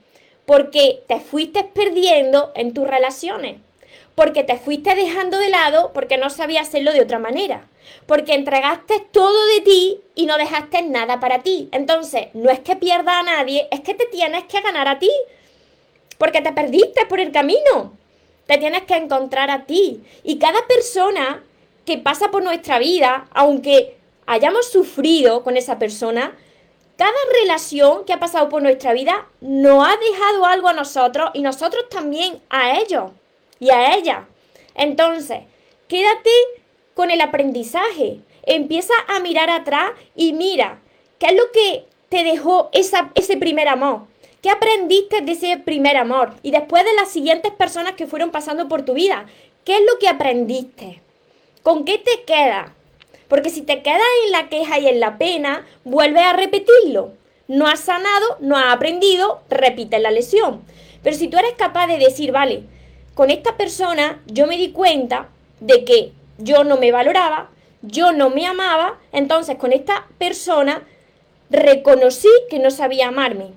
Porque 0.46 1.04
te 1.06 1.20
fuiste 1.20 1.62
perdiendo 1.62 2.50
en 2.56 2.74
tus 2.74 2.88
relaciones. 2.88 3.58
Porque 4.16 4.42
te 4.42 4.56
fuiste 4.56 4.94
dejando 4.94 5.38
de 5.38 5.48
lado 5.48 5.92
porque 5.94 6.18
no 6.18 6.28
sabías 6.28 6.68
hacerlo 6.68 6.92
de 6.92 7.02
otra 7.02 7.20
manera. 7.20 7.68
Porque 8.06 8.34
entregaste 8.34 9.06
todo 9.12 9.46
de 9.54 9.60
ti 9.60 10.00
y 10.16 10.26
no 10.26 10.36
dejaste 10.38 10.82
nada 10.82 11.20
para 11.20 11.42
ti. 11.42 11.68
Entonces, 11.70 12.28
no 12.34 12.50
es 12.50 12.60
que 12.60 12.76
pierda 12.76 13.20
a 13.20 13.22
nadie, 13.22 13.68
es 13.70 13.80
que 13.80 13.94
te 13.94 14.06
tienes 14.06 14.44
que 14.44 14.60
ganar 14.60 14.88
a 14.88 14.98
ti. 14.98 15.10
Porque 16.18 16.40
te 16.40 16.52
perdiste 16.52 17.06
por 17.06 17.20
el 17.20 17.30
camino. 17.30 17.96
Te 18.46 18.58
tienes 18.58 18.82
que 18.82 18.96
encontrar 18.96 19.50
a 19.50 19.66
ti. 19.66 20.02
Y 20.24 20.38
cada 20.38 20.66
persona 20.66 21.44
que 21.86 21.98
pasa 21.98 22.30
por 22.32 22.42
nuestra 22.42 22.78
vida, 22.78 23.28
aunque 23.32 23.96
hayamos 24.26 24.70
sufrido 24.70 25.44
con 25.44 25.56
esa 25.56 25.78
persona, 25.78 26.36
cada 26.96 27.12
relación 27.42 28.04
que 28.04 28.12
ha 28.12 28.20
pasado 28.20 28.48
por 28.48 28.62
nuestra 28.62 28.92
vida 28.92 29.26
nos 29.40 29.86
ha 29.86 29.96
dejado 29.96 30.46
algo 30.46 30.68
a 30.68 30.72
nosotros 30.72 31.30
y 31.34 31.42
nosotros 31.42 31.88
también 31.88 32.40
a 32.50 32.78
ellos 32.78 33.10
y 33.58 33.70
a 33.70 33.96
ella. 33.96 34.26
Entonces, 34.74 35.40
quédate 35.88 36.30
con 36.94 37.10
el 37.10 37.20
aprendizaje. 37.20 38.20
Empieza 38.44 38.94
a 39.08 39.20
mirar 39.20 39.50
atrás 39.50 39.92
y 40.14 40.32
mira 40.32 40.78
qué 41.18 41.26
es 41.26 41.34
lo 41.34 41.50
que 41.50 41.86
te 42.08 42.22
dejó 42.22 42.68
esa, 42.72 43.10
ese 43.14 43.36
primer 43.36 43.68
amor. 43.68 44.02
¿Qué 44.40 44.50
aprendiste 44.50 45.22
de 45.22 45.32
ese 45.32 45.56
primer 45.56 45.96
amor? 45.96 46.34
Y 46.42 46.50
después 46.50 46.84
de 46.84 46.92
las 46.92 47.08
siguientes 47.08 47.50
personas 47.52 47.94
que 47.94 48.06
fueron 48.06 48.30
pasando 48.30 48.68
por 48.68 48.82
tu 48.82 48.92
vida, 48.92 49.26
¿qué 49.64 49.76
es 49.76 49.82
lo 49.90 49.98
que 49.98 50.08
aprendiste? 50.08 51.00
¿Con 51.62 51.84
qué 51.84 51.98
te 51.98 52.24
queda? 52.24 52.74
Porque 53.34 53.50
si 53.50 53.62
te 53.62 53.82
quedas 53.82 54.00
en 54.26 54.30
la 54.30 54.48
queja 54.48 54.78
y 54.78 54.86
en 54.86 55.00
la 55.00 55.18
pena, 55.18 55.66
vuelve 55.82 56.20
a 56.20 56.34
repetirlo. 56.34 57.14
No 57.48 57.66
has 57.66 57.80
sanado, 57.80 58.36
no 58.38 58.56
has 58.56 58.72
aprendido, 58.72 59.40
repite 59.50 59.98
la 59.98 60.12
lesión. 60.12 60.62
Pero 61.02 61.16
si 61.16 61.26
tú 61.26 61.36
eres 61.36 61.54
capaz 61.54 61.88
de 61.88 61.98
decir, 61.98 62.30
vale, 62.30 62.62
con 63.14 63.32
esta 63.32 63.56
persona 63.56 64.22
yo 64.26 64.46
me 64.46 64.56
di 64.56 64.70
cuenta 64.70 65.30
de 65.58 65.84
que 65.84 66.12
yo 66.38 66.62
no 66.62 66.76
me 66.76 66.92
valoraba, 66.92 67.50
yo 67.82 68.12
no 68.12 68.30
me 68.30 68.46
amaba, 68.46 69.00
entonces 69.10 69.56
con 69.56 69.72
esta 69.72 70.06
persona 70.16 70.84
reconocí 71.50 72.30
que 72.48 72.60
no 72.60 72.70
sabía 72.70 73.08
amarme. 73.08 73.48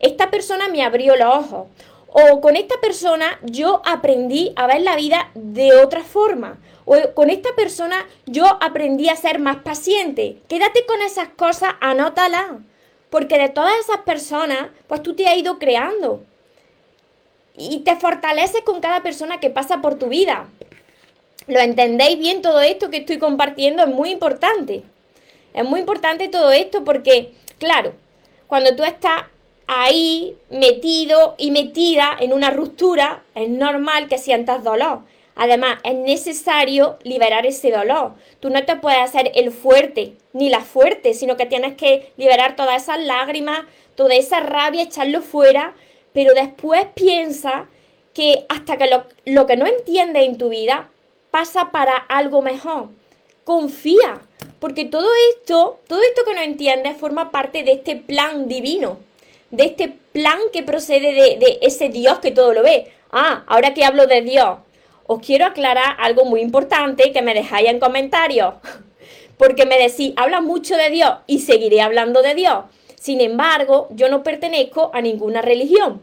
Esta 0.00 0.30
persona 0.30 0.68
me 0.68 0.82
abrió 0.82 1.14
los 1.14 1.28
ojos. 1.28 1.66
O 2.08 2.40
con 2.40 2.56
esta 2.56 2.80
persona 2.80 3.38
yo 3.42 3.82
aprendí 3.84 4.54
a 4.56 4.66
ver 4.66 4.80
la 4.80 4.96
vida 4.96 5.30
de 5.34 5.74
otra 5.74 6.02
forma. 6.02 6.56
Con 6.84 7.30
esta 7.30 7.54
persona 7.54 8.06
yo 8.26 8.46
aprendí 8.60 9.08
a 9.08 9.16
ser 9.16 9.38
más 9.38 9.56
paciente. 9.56 10.38
Quédate 10.48 10.84
con 10.86 11.00
esas 11.02 11.28
cosas, 11.28 11.74
anótalas. 11.80 12.50
Porque 13.10 13.38
de 13.38 13.48
todas 13.48 13.78
esas 13.78 13.98
personas, 13.98 14.68
pues 14.86 15.02
tú 15.02 15.14
te 15.14 15.26
has 15.26 15.36
ido 15.36 15.58
creando. 15.58 16.22
Y 17.56 17.80
te 17.80 17.96
fortaleces 17.96 18.62
con 18.62 18.80
cada 18.80 19.02
persona 19.02 19.40
que 19.40 19.50
pasa 19.50 19.80
por 19.80 19.98
tu 19.98 20.08
vida. 20.08 20.48
¿Lo 21.46 21.60
entendéis 21.60 22.18
bien 22.18 22.42
todo 22.42 22.60
esto 22.60 22.90
que 22.90 22.98
estoy 22.98 23.18
compartiendo? 23.18 23.82
Es 23.84 23.88
muy 23.88 24.10
importante. 24.10 24.82
Es 25.52 25.64
muy 25.64 25.80
importante 25.80 26.28
todo 26.28 26.50
esto 26.50 26.84
porque, 26.84 27.32
claro, 27.58 27.92
cuando 28.46 28.74
tú 28.74 28.82
estás 28.82 29.22
ahí 29.66 30.36
metido 30.50 31.34
y 31.38 31.50
metida 31.50 32.16
en 32.18 32.32
una 32.32 32.50
ruptura, 32.50 33.22
es 33.34 33.48
normal 33.48 34.08
que 34.08 34.18
sientas 34.18 34.64
dolor. 34.64 35.00
Además, 35.36 35.78
es 35.82 35.94
necesario 35.94 36.98
liberar 37.02 37.44
ese 37.44 37.70
dolor. 37.70 38.12
Tú 38.40 38.50
no 38.50 38.64
te 38.64 38.76
puedes 38.76 39.00
hacer 39.00 39.32
el 39.34 39.50
fuerte, 39.50 40.14
ni 40.32 40.48
la 40.48 40.60
fuerte, 40.60 41.14
sino 41.14 41.36
que 41.36 41.46
tienes 41.46 41.74
que 41.74 42.12
liberar 42.16 42.54
todas 42.56 42.82
esas 42.82 43.00
lágrimas, 43.00 43.62
toda 43.96 44.14
esa 44.14 44.40
rabia, 44.40 44.84
echarlo 44.84 45.22
fuera, 45.22 45.74
pero 46.12 46.34
después 46.34 46.86
piensa 46.94 47.66
que 48.12 48.46
hasta 48.48 48.76
que 48.76 48.86
lo, 48.86 49.04
lo 49.24 49.46
que 49.46 49.56
no 49.56 49.66
entiendes 49.66 50.24
en 50.24 50.38
tu 50.38 50.48
vida 50.48 50.88
pasa 51.32 51.72
para 51.72 51.96
algo 51.96 52.40
mejor. 52.40 52.88
Confía, 53.42 54.20
porque 54.60 54.84
todo 54.84 55.08
esto, 55.32 55.80
todo 55.88 56.00
esto 56.00 56.24
que 56.24 56.34
no 56.34 56.40
entiendes 56.40 56.96
forma 56.96 57.32
parte 57.32 57.64
de 57.64 57.72
este 57.72 57.96
plan 57.96 58.46
divino, 58.46 58.98
de 59.50 59.64
este 59.64 59.92
plan 60.12 60.38
que 60.52 60.62
procede 60.62 61.12
de, 61.12 61.38
de 61.38 61.58
ese 61.62 61.88
Dios 61.88 62.20
que 62.20 62.30
todo 62.30 62.54
lo 62.54 62.62
ve. 62.62 62.92
Ah, 63.10 63.42
ahora 63.46 63.74
que 63.74 63.84
hablo 63.84 64.06
de 64.06 64.22
Dios, 64.22 64.58
os 65.06 65.20
quiero 65.20 65.46
aclarar 65.46 65.96
algo 65.98 66.24
muy 66.24 66.40
importante 66.40 67.12
que 67.12 67.22
me 67.22 67.34
dejáis 67.34 67.68
en 67.68 67.80
comentarios. 67.80 68.54
Porque 69.38 69.66
me 69.66 69.78
decís, 69.78 70.12
habla 70.16 70.40
mucho 70.40 70.76
de 70.76 70.90
Dios 70.90 71.12
y 71.26 71.40
seguiré 71.40 71.80
hablando 71.80 72.22
de 72.22 72.34
Dios. 72.34 72.64
Sin 72.94 73.20
embargo, 73.20 73.88
yo 73.90 74.08
no 74.08 74.22
pertenezco 74.22 74.90
a 74.94 75.00
ninguna 75.00 75.42
religión. 75.42 76.00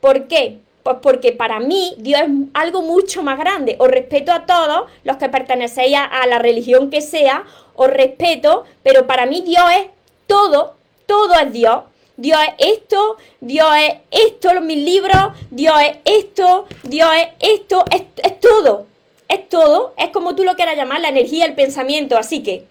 ¿Por 0.00 0.28
qué? 0.28 0.58
Pues 0.84 0.98
porque 1.02 1.32
para 1.32 1.58
mí 1.58 1.94
Dios 1.98 2.20
es 2.20 2.28
algo 2.54 2.82
mucho 2.82 3.24
más 3.24 3.40
grande. 3.40 3.74
Os 3.80 3.88
respeto 3.88 4.30
a 4.30 4.46
todos 4.46 4.88
los 5.02 5.16
que 5.16 5.28
pertenecéis 5.28 5.96
a, 5.98 6.24
la 6.28 6.38
religión 6.38 6.90
que 6.90 7.00
sea, 7.00 7.44
os 7.74 7.88
respeto, 7.88 8.62
pero 8.84 9.08
para 9.08 9.26
mí 9.26 9.42
Dios 9.44 9.64
es 9.80 9.86
todo, 10.28 10.76
todo 11.06 11.34
es 11.34 11.52
Dios. 11.52 11.80
Dios 12.16 12.38
es 12.58 12.78
esto, 12.78 13.16
Dios 13.40 13.68
es 13.76 13.94
esto, 14.10 14.60
mis 14.60 14.78
libros, 14.78 15.32
Dios 15.50 15.76
es 15.82 15.98
esto, 16.04 16.66
Dios 16.82 17.10
es 17.14 17.28
esto, 17.40 17.84
es, 17.90 18.40
todo, 18.40 18.86
es 19.28 19.48
todo, 19.48 19.94
es 19.98 20.10
como 20.10 20.34
tú 20.34 20.44
lo 20.44 20.54
quieras 20.56 20.76
llamar, 20.76 21.00
la 21.00 21.08
energía, 21.08 21.44
el 21.44 21.54
pensamiento. 21.54 22.16
Así 22.16 22.42
que, 22.42 22.66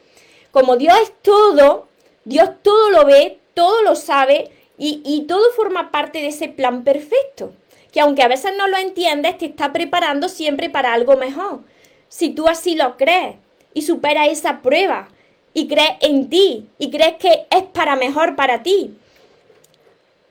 como 0.52 0.78
Dios 0.78 0.98
es 1.02 1.14
todo, 1.22 1.88
Dios 2.24 2.50
todo 2.62 2.90
lo 2.90 3.06
ve, 3.06 3.40
todo 3.54 3.82
lo 3.84 3.96
sabe 3.96 4.52
y, 4.78 5.02
y 5.06 5.22
todo 5.22 5.52
forma 5.56 5.92
parte 5.92 6.20
de 6.20 6.28
ese 6.28 6.48
plan 6.48 6.84
perfecto 6.84 7.54
que 7.96 8.02
aunque 8.02 8.24
a 8.24 8.28
veces 8.28 8.52
no 8.58 8.68
lo 8.68 8.76
entiendes, 8.76 9.38
te 9.38 9.46
está 9.46 9.72
preparando 9.72 10.28
siempre 10.28 10.70
para 10.70 10.92
algo 10.92 11.16
mejor. 11.16 11.62
Si 12.10 12.30
tú 12.30 12.50
así 12.50 12.76
lo 12.76 12.98
crees 12.98 13.38
y 13.74 13.84
superas 13.84 14.28
esa 14.28 14.62
prueba 14.62 15.08
y 15.54 15.70
crees 15.70 15.94
en 16.02 16.30
ti 16.30 16.68
y 16.78 16.92
crees 16.92 17.14
que 17.14 17.48
es 17.50 17.64
para 17.74 17.96
mejor 17.96 18.36
para 18.36 18.64
ti. 18.64 18.98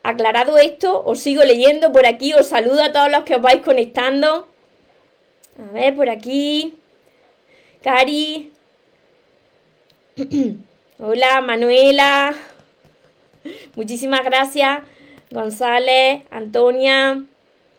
Aclarado 0.04 0.58
esto, 0.58 1.02
os 1.06 1.18
sigo 1.20 1.42
leyendo 1.44 1.90
por 1.90 2.04
aquí, 2.04 2.34
os 2.34 2.48
saludo 2.48 2.82
a 2.82 2.92
todos 2.92 3.10
los 3.10 3.24
que 3.24 3.36
os 3.36 3.40
vais 3.40 3.62
conectando. 3.62 4.46
A 5.58 5.72
ver, 5.72 5.96
por 5.96 6.10
aquí. 6.10 6.74
Cari. 7.82 8.52
Hola, 10.98 11.40
Manuela. 11.40 12.34
Muchísimas 13.76 14.22
gracias. 14.24 14.80
González, 15.30 16.22
Antonia. 16.30 17.24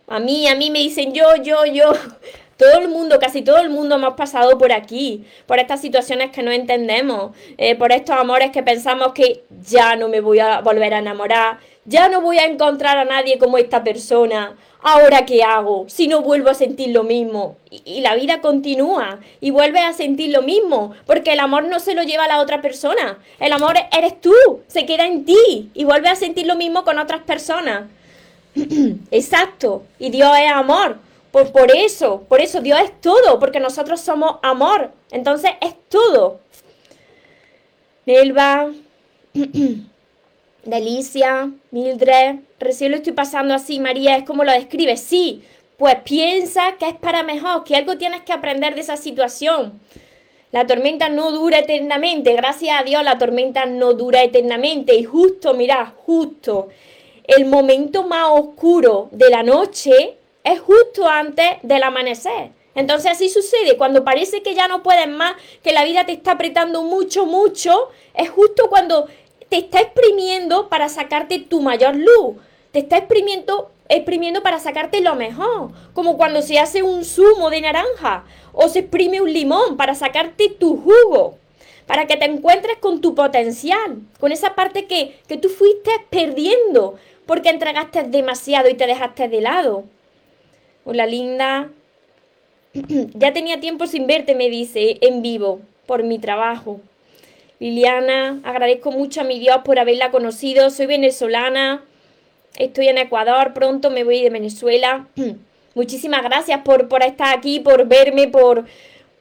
A 0.07 0.19
mí, 0.19 0.47
a 0.47 0.55
mí 0.55 0.71
me 0.71 0.79
dicen 0.79 1.13
yo, 1.13 1.35
yo, 1.35 1.63
yo. 1.67 1.93
Todo 2.57 2.79
el 2.79 2.87
mundo, 2.87 3.19
casi 3.19 3.41
todo 3.41 3.57
el 3.57 3.69
mundo 3.69 3.95
hemos 3.95 4.13
pasado 4.13 4.57
por 4.57 4.71
aquí, 4.71 5.25
por 5.45 5.59
estas 5.59 5.81
situaciones 5.81 6.31
que 6.31 6.41
no 6.41 6.51
entendemos, 6.51 7.35
eh, 7.57 7.75
por 7.75 7.91
estos 7.91 8.15
amores 8.15 8.51
que 8.51 8.63
pensamos 8.63 9.11
que 9.11 9.43
ya 9.67 9.97
no 9.97 10.07
me 10.07 10.21
voy 10.21 10.39
a 10.39 10.61
volver 10.61 10.93
a 10.93 10.99
enamorar, 10.99 11.59
ya 11.85 12.09
no 12.09 12.21
voy 12.21 12.39
a 12.39 12.45
encontrar 12.45 12.97
a 12.97 13.05
nadie 13.05 13.37
como 13.37 13.57
esta 13.57 13.83
persona. 13.83 14.55
¿Ahora 14.81 15.25
qué 15.25 15.43
hago? 15.43 15.85
Si 15.87 16.07
no 16.07 16.21
vuelvo 16.21 16.49
a 16.49 16.53
sentir 16.53 16.89
lo 16.89 17.03
mismo. 17.03 17.57
Y, 17.71 18.01
la 18.01 18.15
vida 18.15 18.41
continúa 18.41 19.19
y 19.41 19.51
vuelves 19.51 19.83
a 19.83 19.93
sentir 19.93 20.31
lo 20.31 20.41
mismo, 20.41 20.93
porque 21.05 21.33
el 21.33 21.39
amor 21.39 21.65
no 21.65 21.79
se 21.79 21.93
lo 21.93 22.03
lleva 22.03 22.25
a 22.25 22.27
la 22.27 22.39
otra 22.39 22.61
persona. 22.61 23.19
El 23.39 23.53
amor 23.53 23.75
eres 23.91 24.19
tú, 24.21 24.33
se 24.67 24.85
queda 24.85 25.05
en 25.05 25.25
ti 25.25 25.71
y 25.73 25.83
vuelves 25.85 26.11
a 26.11 26.15
sentir 26.15 26.45
lo 26.45 26.55
mismo 26.55 26.83
con 26.83 26.99
otras 26.99 27.21
personas. 27.23 27.85
Exacto. 29.11 29.83
Y 29.99 30.09
Dios 30.09 30.31
es 30.39 30.51
amor. 30.51 30.97
Por 31.31 31.75
eso, 31.75 32.21
por 32.29 32.39
eso 32.39 32.61
Dios 32.61 32.79
es 32.79 33.01
todo, 33.01 33.39
porque 33.39 33.59
nosotros 33.59 33.99
somos 33.99 34.37
amor. 34.41 34.91
Entonces 35.11 35.51
es 35.61 35.75
todo. 35.89 36.39
Nelva, 38.05 38.71
Delicia, 40.65 41.51
Mildred, 41.71 42.37
recién 42.59 42.91
lo 42.91 42.97
estoy 42.97 43.13
pasando 43.13 43.53
así, 43.53 43.79
María, 43.79 44.17
es 44.17 44.23
como 44.23 44.43
lo 44.43 44.51
describe. 44.51 44.97
Sí, 44.97 45.43
pues 45.77 45.95
piensa 46.03 46.75
que 46.79 46.87
es 46.89 46.95
para 46.95 47.23
mejor, 47.23 47.63
que 47.63 47.75
algo 47.75 47.97
tienes 47.97 48.21
que 48.21 48.33
aprender 48.33 48.75
de 48.75 48.81
esa 48.81 48.97
situación. 48.97 49.79
La 50.51 50.65
tormenta 50.65 51.09
no 51.09 51.31
dura 51.31 51.59
eternamente, 51.59 52.33
gracias 52.33 52.79
a 52.79 52.83
Dios 52.83 53.03
la 53.03 53.17
tormenta 53.17 53.65
no 53.65 53.93
dura 53.93 54.23
eternamente. 54.23 54.95
Y 54.95 55.03
justo, 55.03 55.53
mira, 55.53 55.93
justo 56.05 56.69
el 57.27 57.45
momento 57.45 58.03
más 58.03 58.29
oscuro 58.31 59.09
de 59.11 59.29
la 59.29 59.43
noche 59.43 60.17
es 60.43 60.59
justo 60.59 61.07
antes 61.07 61.57
del 61.61 61.83
amanecer. 61.83 62.51
Entonces 62.75 63.11
así 63.11 63.29
sucede, 63.29 63.77
cuando 63.77 64.03
parece 64.03 64.43
que 64.43 64.53
ya 64.53 64.67
no 64.67 64.83
puedes 64.83 65.07
más, 65.07 65.35
que 65.63 65.71
la 65.71 65.85
vida 65.85 66.05
te 66.05 66.11
está 66.11 66.31
apretando 66.31 66.83
mucho, 66.83 67.25
mucho, 67.25 67.89
es 68.13 68.29
justo 68.29 68.69
cuando 68.69 69.07
te 69.49 69.57
está 69.57 69.79
exprimiendo 69.81 70.69
para 70.69 70.89
sacarte 70.89 71.39
tu 71.39 71.61
mayor 71.61 71.95
luz, 71.95 72.37
te 72.71 72.79
está 72.79 72.97
exprimiendo, 72.97 73.71
exprimiendo 73.89 74.43
para 74.43 74.59
sacarte 74.59 75.01
lo 75.01 75.15
mejor, 75.15 75.71
como 75.93 76.17
cuando 76.17 76.41
se 76.41 76.59
hace 76.59 76.83
un 76.83 77.05
zumo 77.05 77.49
de 77.49 77.61
naranja 77.61 78.25
o 78.53 78.67
se 78.69 78.79
exprime 78.79 79.21
un 79.21 79.31
limón 79.31 79.77
para 79.77 79.95
sacarte 79.95 80.49
tu 80.49 80.77
jugo 80.77 81.37
para 81.85 82.07
que 82.07 82.17
te 82.17 82.25
encuentres 82.25 82.77
con 82.77 83.01
tu 83.01 83.15
potencial, 83.15 83.99
con 84.19 84.31
esa 84.31 84.55
parte 84.55 84.85
que, 84.85 85.19
que 85.27 85.37
tú 85.37 85.49
fuiste 85.49 85.91
perdiendo, 86.09 86.95
porque 87.25 87.49
entregaste 87.49 88.03
demasiado 88.03 88.69
y 88.69 88.75
te 88.75 88.87
dejaste 88.87 89.27
de 89.27 89.41
lado. 89.41 89.83
Hola 90.83 91.05
linda. 91.05 91.69
ya 92.73 93.33
tenía 93.33 93.59
tiempo 93.59 93.87
sin 93.87 94.07
verte, 94.07 94.35
me 94.35 94.49
dice, 94.49 94.97
en 95.01 95.21
vivo, 95.21 95.61
por 95.85 96.03
mi 96.03 96.19
trabajo. 96.19 96.79
Liliana, 97.59 98.39
agradezco 98.43 98.91
mucho 98.91 99.21
a 99.21 99.23
mi 99.23 99.39
Dios 99.39 99.57
por 99.63 99.79
haberla 99.79 100.11
conocido. 100.11 100.69
Soy 100.69 100.85
venezolana, 100.85 101.83
estoy 102.57 102.87
en 102.87 102.97
Ecuador, 102.97 103.53
pronto 103.53 103.89
me 103.89 104.03
voy 104.03 104.21
de 104.21 104.29
Venezuela. 104.29 105.07
Muchísimas 105.75 106.23
gracias 106.23 106.61
por, 106.61 106.87
por 106.87 107.03
estar 107.03 107.37
aquí, 107.37 107.59
por 107.59 107.87
verme, 107.87 108.27
por, 108.27 108.65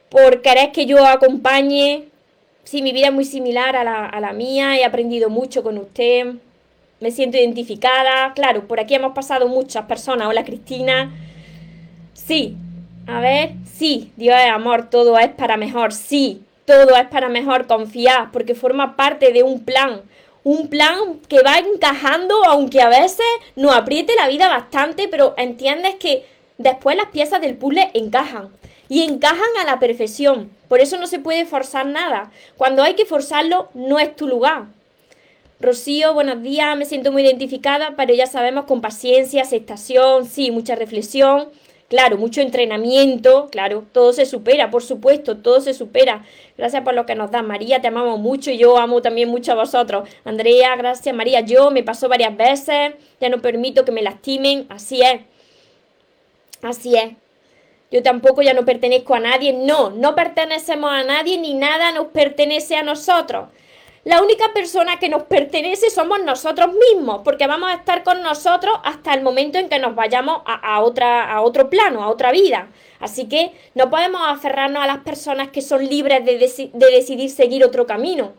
por 0.08 0.42
querer 0.42 0.72
que 0.72 0.86
yo 0.86 1.04
acompañe. 1.04 2.08
Sí, 2.64 2.80
mi 2.82 2.92
vida 2.92 3.08
es 3.08 3.12
muy 3.12 3.24
similar 3.24 3.76
a 3.76 3.84
la, 3.84 4.06
a 4.06 4.20
la 4.20 4.32
mía, 4.32 4.78
he 4.78 4.84
aprendido 4.84 5.28
mucho 5.30 5.62
con 5.62 5.78
usted 5.78 6.34
me 7.04 7.10
siento 7.10 7.36
identificada. 7.36 8.32
Claro, 8.34 8.66
por 8.66 8.80
aquí 8.80 8.94
hemos 8.94 9.12
pasado 9.12 9.46
muchas 9.46 9.84
personas. 9.84 10.26
Hola 10.26 10.42
Cristina. 10.42 11.12
Sí, 12.14 12.56
a 13.06 13.20
ver, 13.20 13.52
sí, 13.70 14.12
Dios 14.16 14.38
es 14.40 14.50
amor, 14.50 14.88
todo 14.88 15.18
es 15.18 15.28
para 15.28 15.58
mejor, 15.58 15.92
sí, 15.92 16.43
todo 16.64 16.96
es 16.96 17.08
para 17.08 17.28
mejor, 17.28 17.66
confiar, 17.66 18.30
porque 18.32 18.54
forma 18.54 18.96
parte 18.96 19.32
de 19.32 19.42
un 19.42 19.64
plan, 19.64 20.02
un 20.42 20.68
plan 20.68 21.20
que 21.28 21.42
va 21.42 21.58
encajando, 21.58 22.34
aunque 22.46 22.80
a 22.80 22.88
veces 22.88 23.26
nos 23.56 23.74
apriete 23.74 24.14
la 24.14 24.28
vida 24.28 24.48
bastante, 24.48 25.08
pero 25.08 25.34
entiendes 25.36 25.96
que 25.96 26.26
después 26.58 26.96
las 26.96 27.06
piezas 27.06 27.40
del 27.40 27.56
puzzle 27.56 27.90
encajan 27.94 28.50
y 28.88 29.02
encajan 29.02 29.40
a 29.60 29.64
la 29.64 29.78
perfección. 29.78 30.50
Por 30.68 30.80
eso 30.80 30.98
no 30.98 31.06
se 31.06 31.18
puede 31.18 31.46
forzar 31.46 31.86
nada. 31.86 32.30
Cuando 32.56 32.82
hay 32.82 32.94
que 32.94 33.06
forzarlo, 33.06 33.70
no 33.74 33.98
es 33.98 34.14
tu 34.14 34.26
lugar. 34.26 34.66
Rocío, 35.60 36.12
buenos 36.12 36.42
días, 36.42 36.76
me 36.76 36.84
siento 36.84 37.10
muy 37.10 37.22
identificada, 37.22 37.94
pero 37.96 38.12
ya 38.12 38.26
sabemos 38.26 38.64
con 38.66 38.80
paciencia, 38.80 39.42
aceptación, 39.42 40.26
sí, 40.26 40.50
mucha 40.50 40.74
reflexión, 40.74 41.48
claro, 41.94 42.18
mucho 42.18 42.40
entrenamiento, 42.40 43.48
claro, 43.52 43.84
todo 43.92 44.12
se 44.12 44.26
supera, 44.26 44.68
por 44.68 44.82
supuesto, 44.82 45.36
todo 45.36 45.60
se 45.60 45.74
supera. 45.74 46.24
Gracias 46.58 46.82
por 46.82 46.92
lo 46.92 47.06
que 47.06 47.14
nos 47.14 47.30
da 47.30 47.40
María, 47.40 47.80
te 47.80 47.86
amamos 47.86 48.18
mucho 48.18 48.50
y 48.50 48.58
yo 48.58 48.78
amo 48.78 49.00
también 49.00 49.28
mucho 49.28 49.52
a 49.52 49.54
vosotros. 49.54 50.08
Andrea, 50.24 50.74
gracias 50.74 51.14
María, 51.14 51.38
yo 51.42 51.70
me 51.70 51.84
pasó 51.84 52.08
varias 52.08 52.36
veces, 52.36 52.94
ya 53.20 53.28
no 53.28 53.40
permito 53.40 53.84
que 53.84 53.92
me 53.92 54.02
lastimen, 54.02 54.66
así 54.70 55.02
es. 55.02 55.20
Así 56.62 56.96
es. 56.96 57.12
Yo 57.92 58.02
tampoco 58.02 58.42
ya 58.42 58.54
no 58.54 58.64
pertenezco 58.64 59.14
a 59.14 59.20
nadie. 59.20 59.52
No, 59.52 59.90
no 59.90 60.16
pertenecemos 60.16 60.90
a 60.90 61.04
nadie 61.04 61.38
ni 61.38 61.54
nada 61.54 61.92
nos 61.92 62.06
pertenece 62.06 62.74
a 62.74 62.82
nosotros. 62.82 63.50
La 64.04 64.22
única 64.22 64.52
persona 64.52 64.98
que 64.98 65.08
nos 65.08 65.22
pertenece 65.22 65.88
somos 65.88 66.22
nosotros 66.22 66.68
mismos, 66.74 67.22
porque 67.24 67.46
vamos 67.46 67.70
a 67.70 67.74
estar 67.74 68.02
con 68.02 68.22
nosotros 68.22 68.78
hasta 68.84 69.14
el 69.14 69.22
momento 69.22 69.56
en 69.56 69.70
que 69.70 69.78
nos 69.78 69.94
vayamos 69.94 70.42
a, 70.44 70.80
otra, 70.82 71.32
a 71.32 71.40
otro 71.40 71.70
plano, 71.70 72.02
a 72.02 72.08
otra 72.08 72.30
vida. 72.30 72.68
Así 73.00 73.28
que 73.30 73.52
no 73.74 73.88
podemos 73.88 74.20
aferrarnos 74.26 74.82
a 74.82 74.86
las 74.86 74.98
personas 74.98 75.48
que 75.48 75.62
son 75.62 75.88
libres 75.88 76.22
de, 76.26 76.36
de 76.36 76.90
decidir 76.90 77.30
seguir 77.30 77.64
otro 77.64 77.86
camino. 77.86 78.34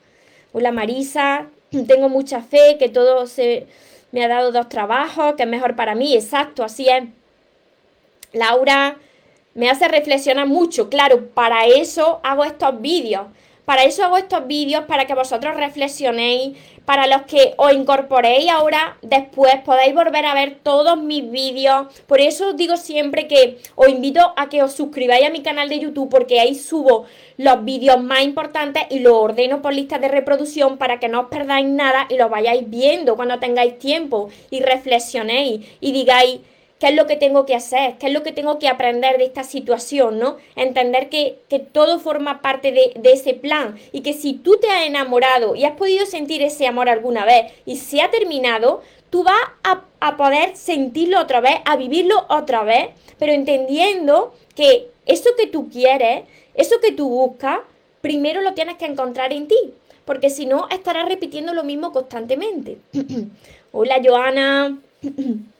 Hola 0.53 0.71
Marisa, 0.71 1.47
tengo 1.87 2.09
mucha 2.09 2.41
fe 2.41 2.77
que 2.77 2.89
todo 2.89 3.25
se 3.25 3.65
me 4.11 4.23
ha 4.23 4.27
dado 4.27 4.51
dos 4.51 4.69
trabajos, 4.69 5.33
que 5.33 5.43
es 5.43 5.49
mejor 5.49 5.75
para 5.75 5.95
mí, 5.95 6.13
exacto, 6.13 6.63
así 6.63 6.87
es. 6.87 7.05
Laura, 8.33 8.97
me 9.55 9.69
hace 9.69 9.87
reflexionar 9.87 10.45
mucho. 10.45 10.89
Claro, 10.89 11.29
para 11.29 11.65
eso 11.65 12.19
hago 12.23 12.43
estos 12.43 12.79
vídeos. 12.81 13.27
Para 13.65 13.83
eso 13.83 14.03
hago 14.03 14.17
estos 14.17 14.45
vídeos, 14.45 14.85
para 14.85 15.05
que 15.05 15.15
vosotros 15.15 15.55
reflexionéis, 15.55 16.55
para 16.85 17.07
los 17.07 17.23
que 17.23 17.55
os 17.57 17.73
incorporéis 17.73 18.49
ahora, 18.49 18.97
después 19.01 19.55
podáis 19.65 19.93
volver 19.93 20.25
a 20.25 20.35
ver 20.35 20.59
todos 20.61 20.97
mis 20.97 21.29
vídeos. 21.31 21.87
Por 22.05 22.21
eso 22.21 22.49
os 22.49 22.55
digo 22.55 22.77
siempre 22.77 23.27
que 23.27 23.57
os 23.73 23.89
invito 23.89 24.33
a 24.37 24.49
que 24.49 24.61
os 24.61 24.73
suscribáis 24.73 25.25
a 25.25 25.31
mi 25.31 25.41
canal 25.41 25.67
de 25.67 25.79
YouTube, 25.79 26.09
porque 26.09 26.39
ahí 26.39 26.53
subo 26.53 27.05
los 27.37 27.65
vídeos 27.65 28.01
más 28.01 28.21
importantes 28.23 28.83
y 28.91 28.99
los 28.99 29.13
ordeno 29.13 29.63
por 29.63 29.73
listas 29.73 29.99
de 29.99 30.09
reproducción 30.09 30.77
para 30.77 30.99
que 30.99 31.09
no 31.09 31.21
os 31.21 31.27
perdáis 31.29 31.65
nada 31.65 32.05
y 32.09 32.17
lo 32.17 32.29
vayáis 32.29 32.69
viendo 32.69 33.15
cuando 33.15 33.39
tengáis 33.39 33.79
tiempo 33.79 34.29
y 34.51 34.61
reflexionéis 34.61 35.65
y 35.81 35.91
digáis 35.91 36.39
qué 36.79 36.87
es 36.87 36.95
lo 36.95 37.07
que 37.07 37.15
tengo 37.15 37.45
que 37.45 37.55
hacer, 37.55 37.95
qué 37.97 38.07
es 38.07 38.13
lo 38.13 38.23
que 38.23 38.31
tengo 38.31 38.59
que 38.59 38.67
aprender 38.67 39.17
de 39.17 39.25
esta 39.25 39.43
situación, 39.43 40.19
¿no? 40.19 40.37
Entender 40.55 41.09
que, 41.09 41.37
todo 41.71 41.99
forma 41.99 42.41
parte 42.41 42.71
de, 42.71 43.11
ese 43.11 43.33
plan 43.33 43.77
y 43.91 44.01
que 44.01 44.13
si 44.13 44.33
tú 44.33 44.57
te 44.57 44.69
has 44.69 44.85
enamorado 44.85 45.55
y 45.55 45.63
has 45.63 45.77
podido 45.77 46.05
sentir 46.05 46.41
ese 46.41 46.67
amor 46.67 46.89
alguna 46.89 47.25
vez 47.25 47.51
y 47.65 47.77
se 47.77 48.01
ha 48.01 48.11
terminado, 48.11 48.81
tú 49.09 49.23
vas 49.23 49.39
a, 49.63 49.83
a 50.01 50.17
poder 50.17 50.55
sentirlo 50.57 51.21
otra 51.21 51.39
vez, 51.39 51.55
a 51.65 51.77
vivirlo 51.77 52.25
otra 52.29 52.63
vez, 52.63 52.89
pero 53.17 53.31
entendiendo 53.31 54.33
que 54.55 54.87
eso 55.05 55.29
que 55.37 55.47
tú 55.47 55.69
quieres, 55.69 56.23
eso 56.55 56.79
que 56.81 56.91
tú 56.91 57.09
buscas, 57.09 57.59
primero 58.01 58.41
lo 58.41 58.53
tienes 58.53 58.75
que 58.75 58.85
encontrar 58.85 59.31
en 59.31 59.47
ti, 59.47 59.73
porque 60.03 60.29
si 60.29 60.45
no 60.45 60.67
estarás 60.69 61.07
repitiendo 61.07 61.53
lo 61.53 61.63
mismo 61.63 61.93
constantemente. 61.93 62.77
Hola 63.71 64.01
Joana. 64.03 64.77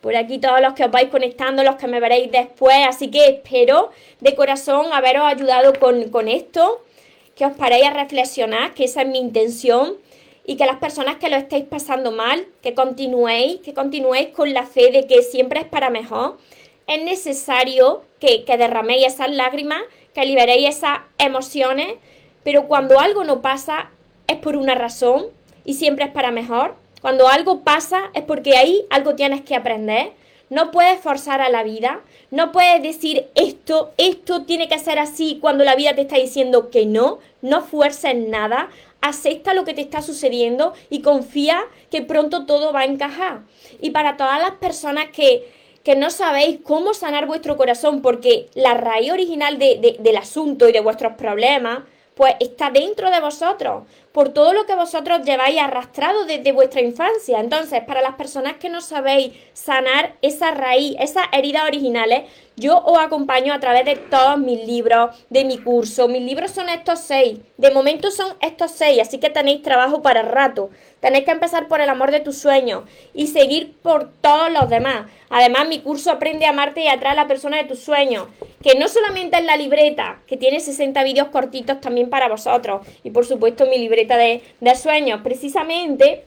por 0.00 0.16
aquí 0.16 0.38
todos 0.38 0.60
los 0.60 0.72
que 0.74 0.84
os 0.84 0.90
vais 0.90 1.10
conectando, 1.10 1.62
los 1.62 1.76
que 1.76 1.86
me 1.86 2.00
veréis 2.00 2.30
después. 2.30 2.76
Así 2.88 3.10
que 3.10 3.26
espero 3.26 3.90
de 4.20 4.34
corazón 4.34 4.92
haberos 4.92 5.24
ayudado 5.24 5.72
con, 5.78 6.28
esto, 6.28 6.82
que 7.34 7.44
os 7.44 7.52
paréis 7.52 7.86
a 7.86 7.90
reflexionar, 7.90 8.74
que 8.74 8.84
esa 8.84 9.02
es 9.02 9.08
mi 9.08 9.18
intención. 9.18 9.94
Y 10.46 10.56
que 10.56 10.66
las 10.66 10.78
personas 10.78 11.16
que 11.16 11.28
lo 11.28 11.36
estéis 11.36 11.64
pasando 11.64 12.12
mal, 12.12 12.46
que 12.62 12.74
continuéis, 12.74 13.60
que 13.60 13.74
continuéis 13.74 14.28
con 14.28 14.52
la 14.52 14.64
fe 14.64 14.90
de 14.90 15.06
que 15.06 15.22
siempre 15.22 15.60
es 15.60 15.66
para 15.66 15.90
mejor. 15.90 16.38
Es 16.86 17.04
necesario 17.04 18.02
que, 18.18 18.44
que 18.44 18.56
derraméis 18.56 19.06
esas 19.06 19.30
lágrimas, 19.30 19.82
que 20.14 20.24
liberéis 20.24 20.76
esas 20.76 21.00
emociones, 21.18 21.88
pero 22.42 22.66
cuando 22.66 22.98
algo 22.98 23.22
no 23.22 23.42
pasa 23.42 23.90
es 24.26 24.38
por 24.38 24.56
una 24.56 24.74
razón 24.74 25.26
y 25.64 25.74
siempre 25.74 26.06
es 26.06 26.10
para 26.10 26.30
mejor. 26.30 26.74
Cuando 27.00 27.28
algo 27.28 27.60
pasa 27.60 28.10
es 28.14 28.22
porque 28.22 28.56
ahí 28.56 28.84
algo 28.90 29.14
tienes 29.14 29.42
que 29.42 29.54
aprender. 29.54 30.12
No 30.50 30.70
puedes 30.70 31.00
forzar 31.00 31.40
a 31.40 31.48
la 31.48 31.62
vida. 31.62 32.00
No 32.30 32.52
puedes 32.52 32.82
decir 32.82 33.28
esto, 33.34 33.92
esto 33.96 34.42
tiene 34.42 34.68
que 34.68 34.78
ser 34.78 34.98
así 34.98 35.38
cuando 35.40 35.64
la 35.64 35.76
vida 35.76 35.94
te 35.94 36.02
está 36.02 36.16
diciendo 36.16 36.70
que 36.70 36.86
no. 36.86 37.18
No 37.40 37.62
fuerces 37.62 38.16
nada. 38.16 38.68
Acepta 39.00 39.54
lo 39.54 39.64
que 39.64 39.72
te 39.72 39.80
está 39.80 40.02
sucediendo 40.02 40.74
y 40.90 41.00
confía 41.00 41.62
que 41.90 42.02
pronto 42.02 42.44
todo 42.44 42.72
va 42.72 42.80
a 42.80 42.84
encajar. 42.84 43.40
Y 43.80 43.90
para 43.90 44.16
todas 44.18 44.38
las 44.40 44.52
personas 44.52 45.06
que, 45.10 45.50
que 45.82 45.96
no 45.96 46.10
sabéis 46.10 46.58
cómo 46.62 46.92
sanar 46.92 47.26
vuestro 47.26 47.56
corazón, 47.56 48.02
porque 48.02 48.48
la 48.54 48.74
raíz 48.74 49.10
original 49.10 49.58
del 49.58 50.16
asunto 50.18 50.68
y 50.68 50.72
de 50.72 50.80
vuestros 50.80 51.14
problemas, 51.14 51.84
pues 52.14 52.34
está 52.40 52.70
dentro 52.70 53.10
de 53.10 53.20
vosotros 53.20 53.84
por 54.12 54.30
todo 54.30 54.52
lo 54.52 54.66
que 54.66 54.74
vosotros 54.74 55.22
lleváis 55.24 55.60
arrastrado 55.60 56.24
desde 56.24 56.52
vuestra 56.52 56.80
infancia. 56.80 57.38
Entonces, 57.38 57.82
para 57.84 58.02
las 58.02 58.14
personas 58.14 58.54
que 58.54 58.68
no 58.68 58.80
sabéis 58.80 59.32
sanar 59.52 60.16
esa 60.20 60.50
raíz, 60.50 60.96
esas 60.98 61.26
heridas 61.32 61.64
originales, 61.64 62.24
yo 62.56 62.78
os 62.84 62.98
acompaño 62.98 63.54
a 63.54 63.60
través 63.60 63.86
de 63.86 63.96
todos 63.96 64.38
mis 64.38 64.66
libros, 64.66 65.16
de 65.30 65.44
mi 65.44 65.58
curso. 65.58 66.08
Mis 66.08 66.22
libros 66.22 66.50
son 66.50 66.68
estos 66.68 67.00
seis. 67.00 67.38
De 67.56 67.70
momento 67.70 68.10
son 68.10 68.34
estos 68.42 68.72
seis, 68.72 69.00
así 69.00 69.18
que 69.18 69.30
tenéis 69.30 69.62
trabajo 69.62 70.02
para 70.02 70.22
rato. 70.22 70.68
Tenéis 71.00 71.24
que 71.24 71.30
empezar 71.30 71.68
por 71.68 71.80
el 71.80 71.88
amor 71.88 72.10
de 72.10 72.20
tus 72.20 72.36
sueños 72.36 72.84
y 73.14 73.28
seguir 73.28 73.74
por 73.80 74.12
todos 74.20 74.52
los 74.52 74.68
demás. 74.68 75.06
Además, 75.30 75.68
mi 75.68 75.80
curso 75.80 76.10
Aprende 76.10 76.44
a 76.44 76.50
amarte 76.50 76.84
y 76.84 76.88
atrae 76.88 77.12
a 77.12 77.14
la 77.14 77.26
persona 77.26 77.56
de 77.56 77.64
tus 77.64 77.80
sueños, 77.80 78.26
que 78.62 78.78
no 78.78 78.88
solamente 78.88 79.38
es 79.38 79.44
la 79.44 79.56
libreta, 79.56 80.20
que 80.26 80.36
tiene 80.36 80.60
60 80.60 81.02
vídeos 81.04 81.28
cortitos 81.28 81.80
también 81.80 82.10
para 82.10 82.28
vosotros. 82.28 82.86
Y 83.04 83.10
por 83.10 83.24
supuesto 83.24 83.64
mi 83.66 83.78
libreta 83.78 84.18
de, 84.18 84.42
de 84.60 84.74
sueños. 84.74 85.22
Precisamente, 85.22 86.24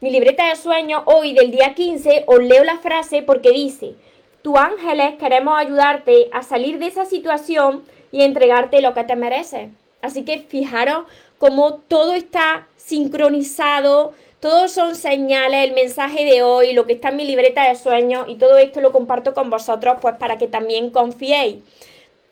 mi 0.00 0.10
libreta 0.10 0.48
de 0.48 0.56
sueños 0.56 1.02
hoy 1.06 1.32
del 1.32 1.50
día 1.50 1.74
15 1.74 2.24
os 2.26 2.38
leo 2.40 2.62
la 2.62 2.78
frase 2.78 3.22
porque 3.22 3.50
dice, 3.50 3.94
tu 4.42 4.58
ángeles 4.58 5.14
queremos 5.18 5.56
ayudarte 5.56 6.28
a 6.32 6.42
salir 6.42 6.78
de 6.78 6.86
esa 6.86 7.04
situación 7.04 7.84
y 8.10 8.22
entregarte 8.22 8.82
lo 8.82 8.92
que 8.94 9.04
te 9.04 9.16
mereces. 9.16 9.70
Así 10.02 10.24
que 10.24 10.38
fijaros 10.38 11.04
cómo 11.38 11.74
todo 11.74 12.12
está 12.12 12.66
sincronizado, 12.76 14.12
todos 14.40 14.72
son 14.72 14.96
señales, 14.96 15.68
el 15.68 15.74
mensaje 15.74 16.24
de 16.24 16.42
hoy, 16.42 16.72
lo 16.72 16.84
que 16.84 16.94
está 16.94 17.10
en 17.10 17.16
mi 17.16 17.24
libreta 17.24 17.68
de 17.68 17.76
sueños 17.76 18.26
y 18.28 18.34
todo 18.34 18.58
esto 18.58 18.80
lo 18.80 18.90
comparto 18.90 19.34
con 19.34 19.50
vosotros 19.50 19.98
pues 20.00 20.16
para 20.16 20.36
que 20.38 20.48
también 20.48 20.90
confiéis. 20.90 21.58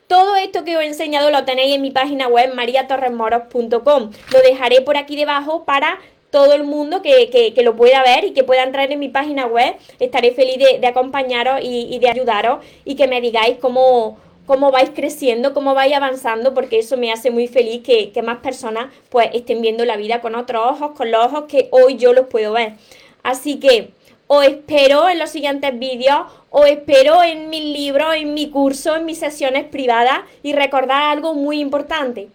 Todo 0.09 0.35
esto 0.35 0.65
que 0.65 0.77
os 0.77 0.83
he 0.83 0.87
enseñado 0.87 1.31
lo 1.31 1.45
tenéis 1.45 1.77
en 1.77 1.83
mi 1.83 1.93
página 1.93 2.27
web 2.27 2.53
mariatorresmoros.com. 2.53 4.11
Lo 4.33 4.41
dejaré 4.43 4.81
por 4.81 4.97
aquí 4.97 5.15
debajo 5.15 5.65
para 5.65 6.01
todo 6.31 6.53
el 6.53 6.65
mundo 6.65 7.03
que, 7.03 7.53
lo 7.63 7.77
pueda 7.77 8.03
ver 8.03 8.25
y 8.25 8.33
que 8.33 8.45
pueda 8.45 8.63
entrar 8.63 8.91
en 8.91 8.99
mi 8.99 9.09
página 9.09 9.47
web. 9.47 9.75
Estaré 9.99 10.33
feliz 10.33 10.59
de, 10.59 10.87
acompañaros 10.87 11.61
y, 11.63 11.99
de 11.99 12.09
ayudaros 12.09 12.65
y 12.85 12.95
que 12.95 13.09
me 13.09 13.21
digáis 13.21 13.59
cómo, 13.61 14.19
cómo 14.47 14.71
vais 14.71 14.91
creciendo, 14.91 15.53
cómo 15.53 15.75
vais 15.75 15.95
avanzando, 15.95 16.55
porque 16.55 16.79
eso 16.79 16.97
me 16.97 17.13
hace 17.13 17.31
muy 17.31 17.49
feliz 17.49 17.83
que, 17.83 18.13
que, 18.13 18.23
más 18.23 18.39
personas 18.39 18.93
pues 19.09 19.29
estén 19.35 19.61
viendo 19.61 19.85
la 19.85 19.97
vida 19.97 20.21
con 20.21 20.35
otros 20.35 20.65
ojos, 20.67 20.93
con 20.97 21.11
los 21.11 21.27
ojos 21.27 21.45
que 21.49 21.69
hoy 21.71 21.97
yo 21.97 22.13
los 22.13 22.27
puedo 22.27 22.53
ver. 22.53 22.75
Así 23.23 23.59
que 23.61 23.91
os 24.33 24.47
espero 24.47 25.09
en 25.09 25.19
los 25.19 25.31
siguientes 25.31 25.77
vídeos, 25.77 26.21
os 26.51 26.67
espero 26.67 27.23
en 27.25 27.51
mis 27.51 27.65
libros, 27.65 28.15
en 28.15 28.33
mi 28.33 28.49
curso, 28.49 28.95
en 28.95 29.05
mis 29.05 29.19
sesiones 29.19 29.65
privadas 29.65 30.21
y 30.45 30.53
recordad 30.53 31.11
algo 31.11 31.35
muy 31.35 31.61
importante. 31.61 32.29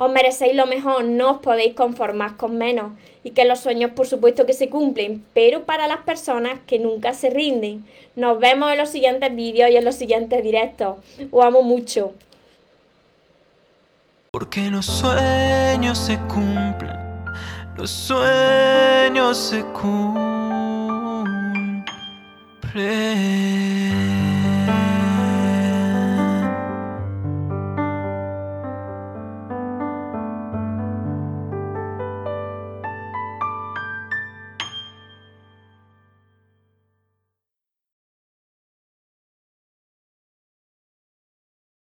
Os 0.00 0.12
merecéis 0.12 0.54
lo 0.54 0.64
mejor, 0.66 1.02
no 1.02 1.32
os 1.32 1.38
podéis 1.38 1.74
conformar 1.74 2.36
con 2.36 2.56
menos 2.56 2.92
y 3.24 3.32
que 3.32 3.44
los 3.44 3.58
sueños 3.58 3.90
por 3.96 4.06
supuesto 4.06 4.46
que 4.46 4.52
se 4.52 4.70
cumplen, 4.70 5.24
pero 5.34 5.64
para 5.64 5.88
las 5.88 6.02
personas 6.02 6.60
que 6.68 6.78
nunca 6.78 7.14
se 7.14 7.30
rinden. 7.30 7.84
Nos 8.14 8.38
vemos 8.38 8.70
en 8.70 8.78
los 8.78 8.90
siguientes 8.90 9.34
vídeos 9.34 9.72
y 9.72 9.76
en 9.76 9.84
los 9.84 9.96
siguientes 9.96 10.40
directos. 10.44 10.98
Os 11.32 11.44
amo 11.44 11.62
mucho. 11.62 12.12
Porque 14.30 14.70
los 14.70 14.86
sueños 14.86 15.98
se 15.98 16.16
cumplen, 16.28 16.96
los 17.76 17.90
sueños 17.90 19.36
se 19.36 19.64
cumplen. 19.64 20.38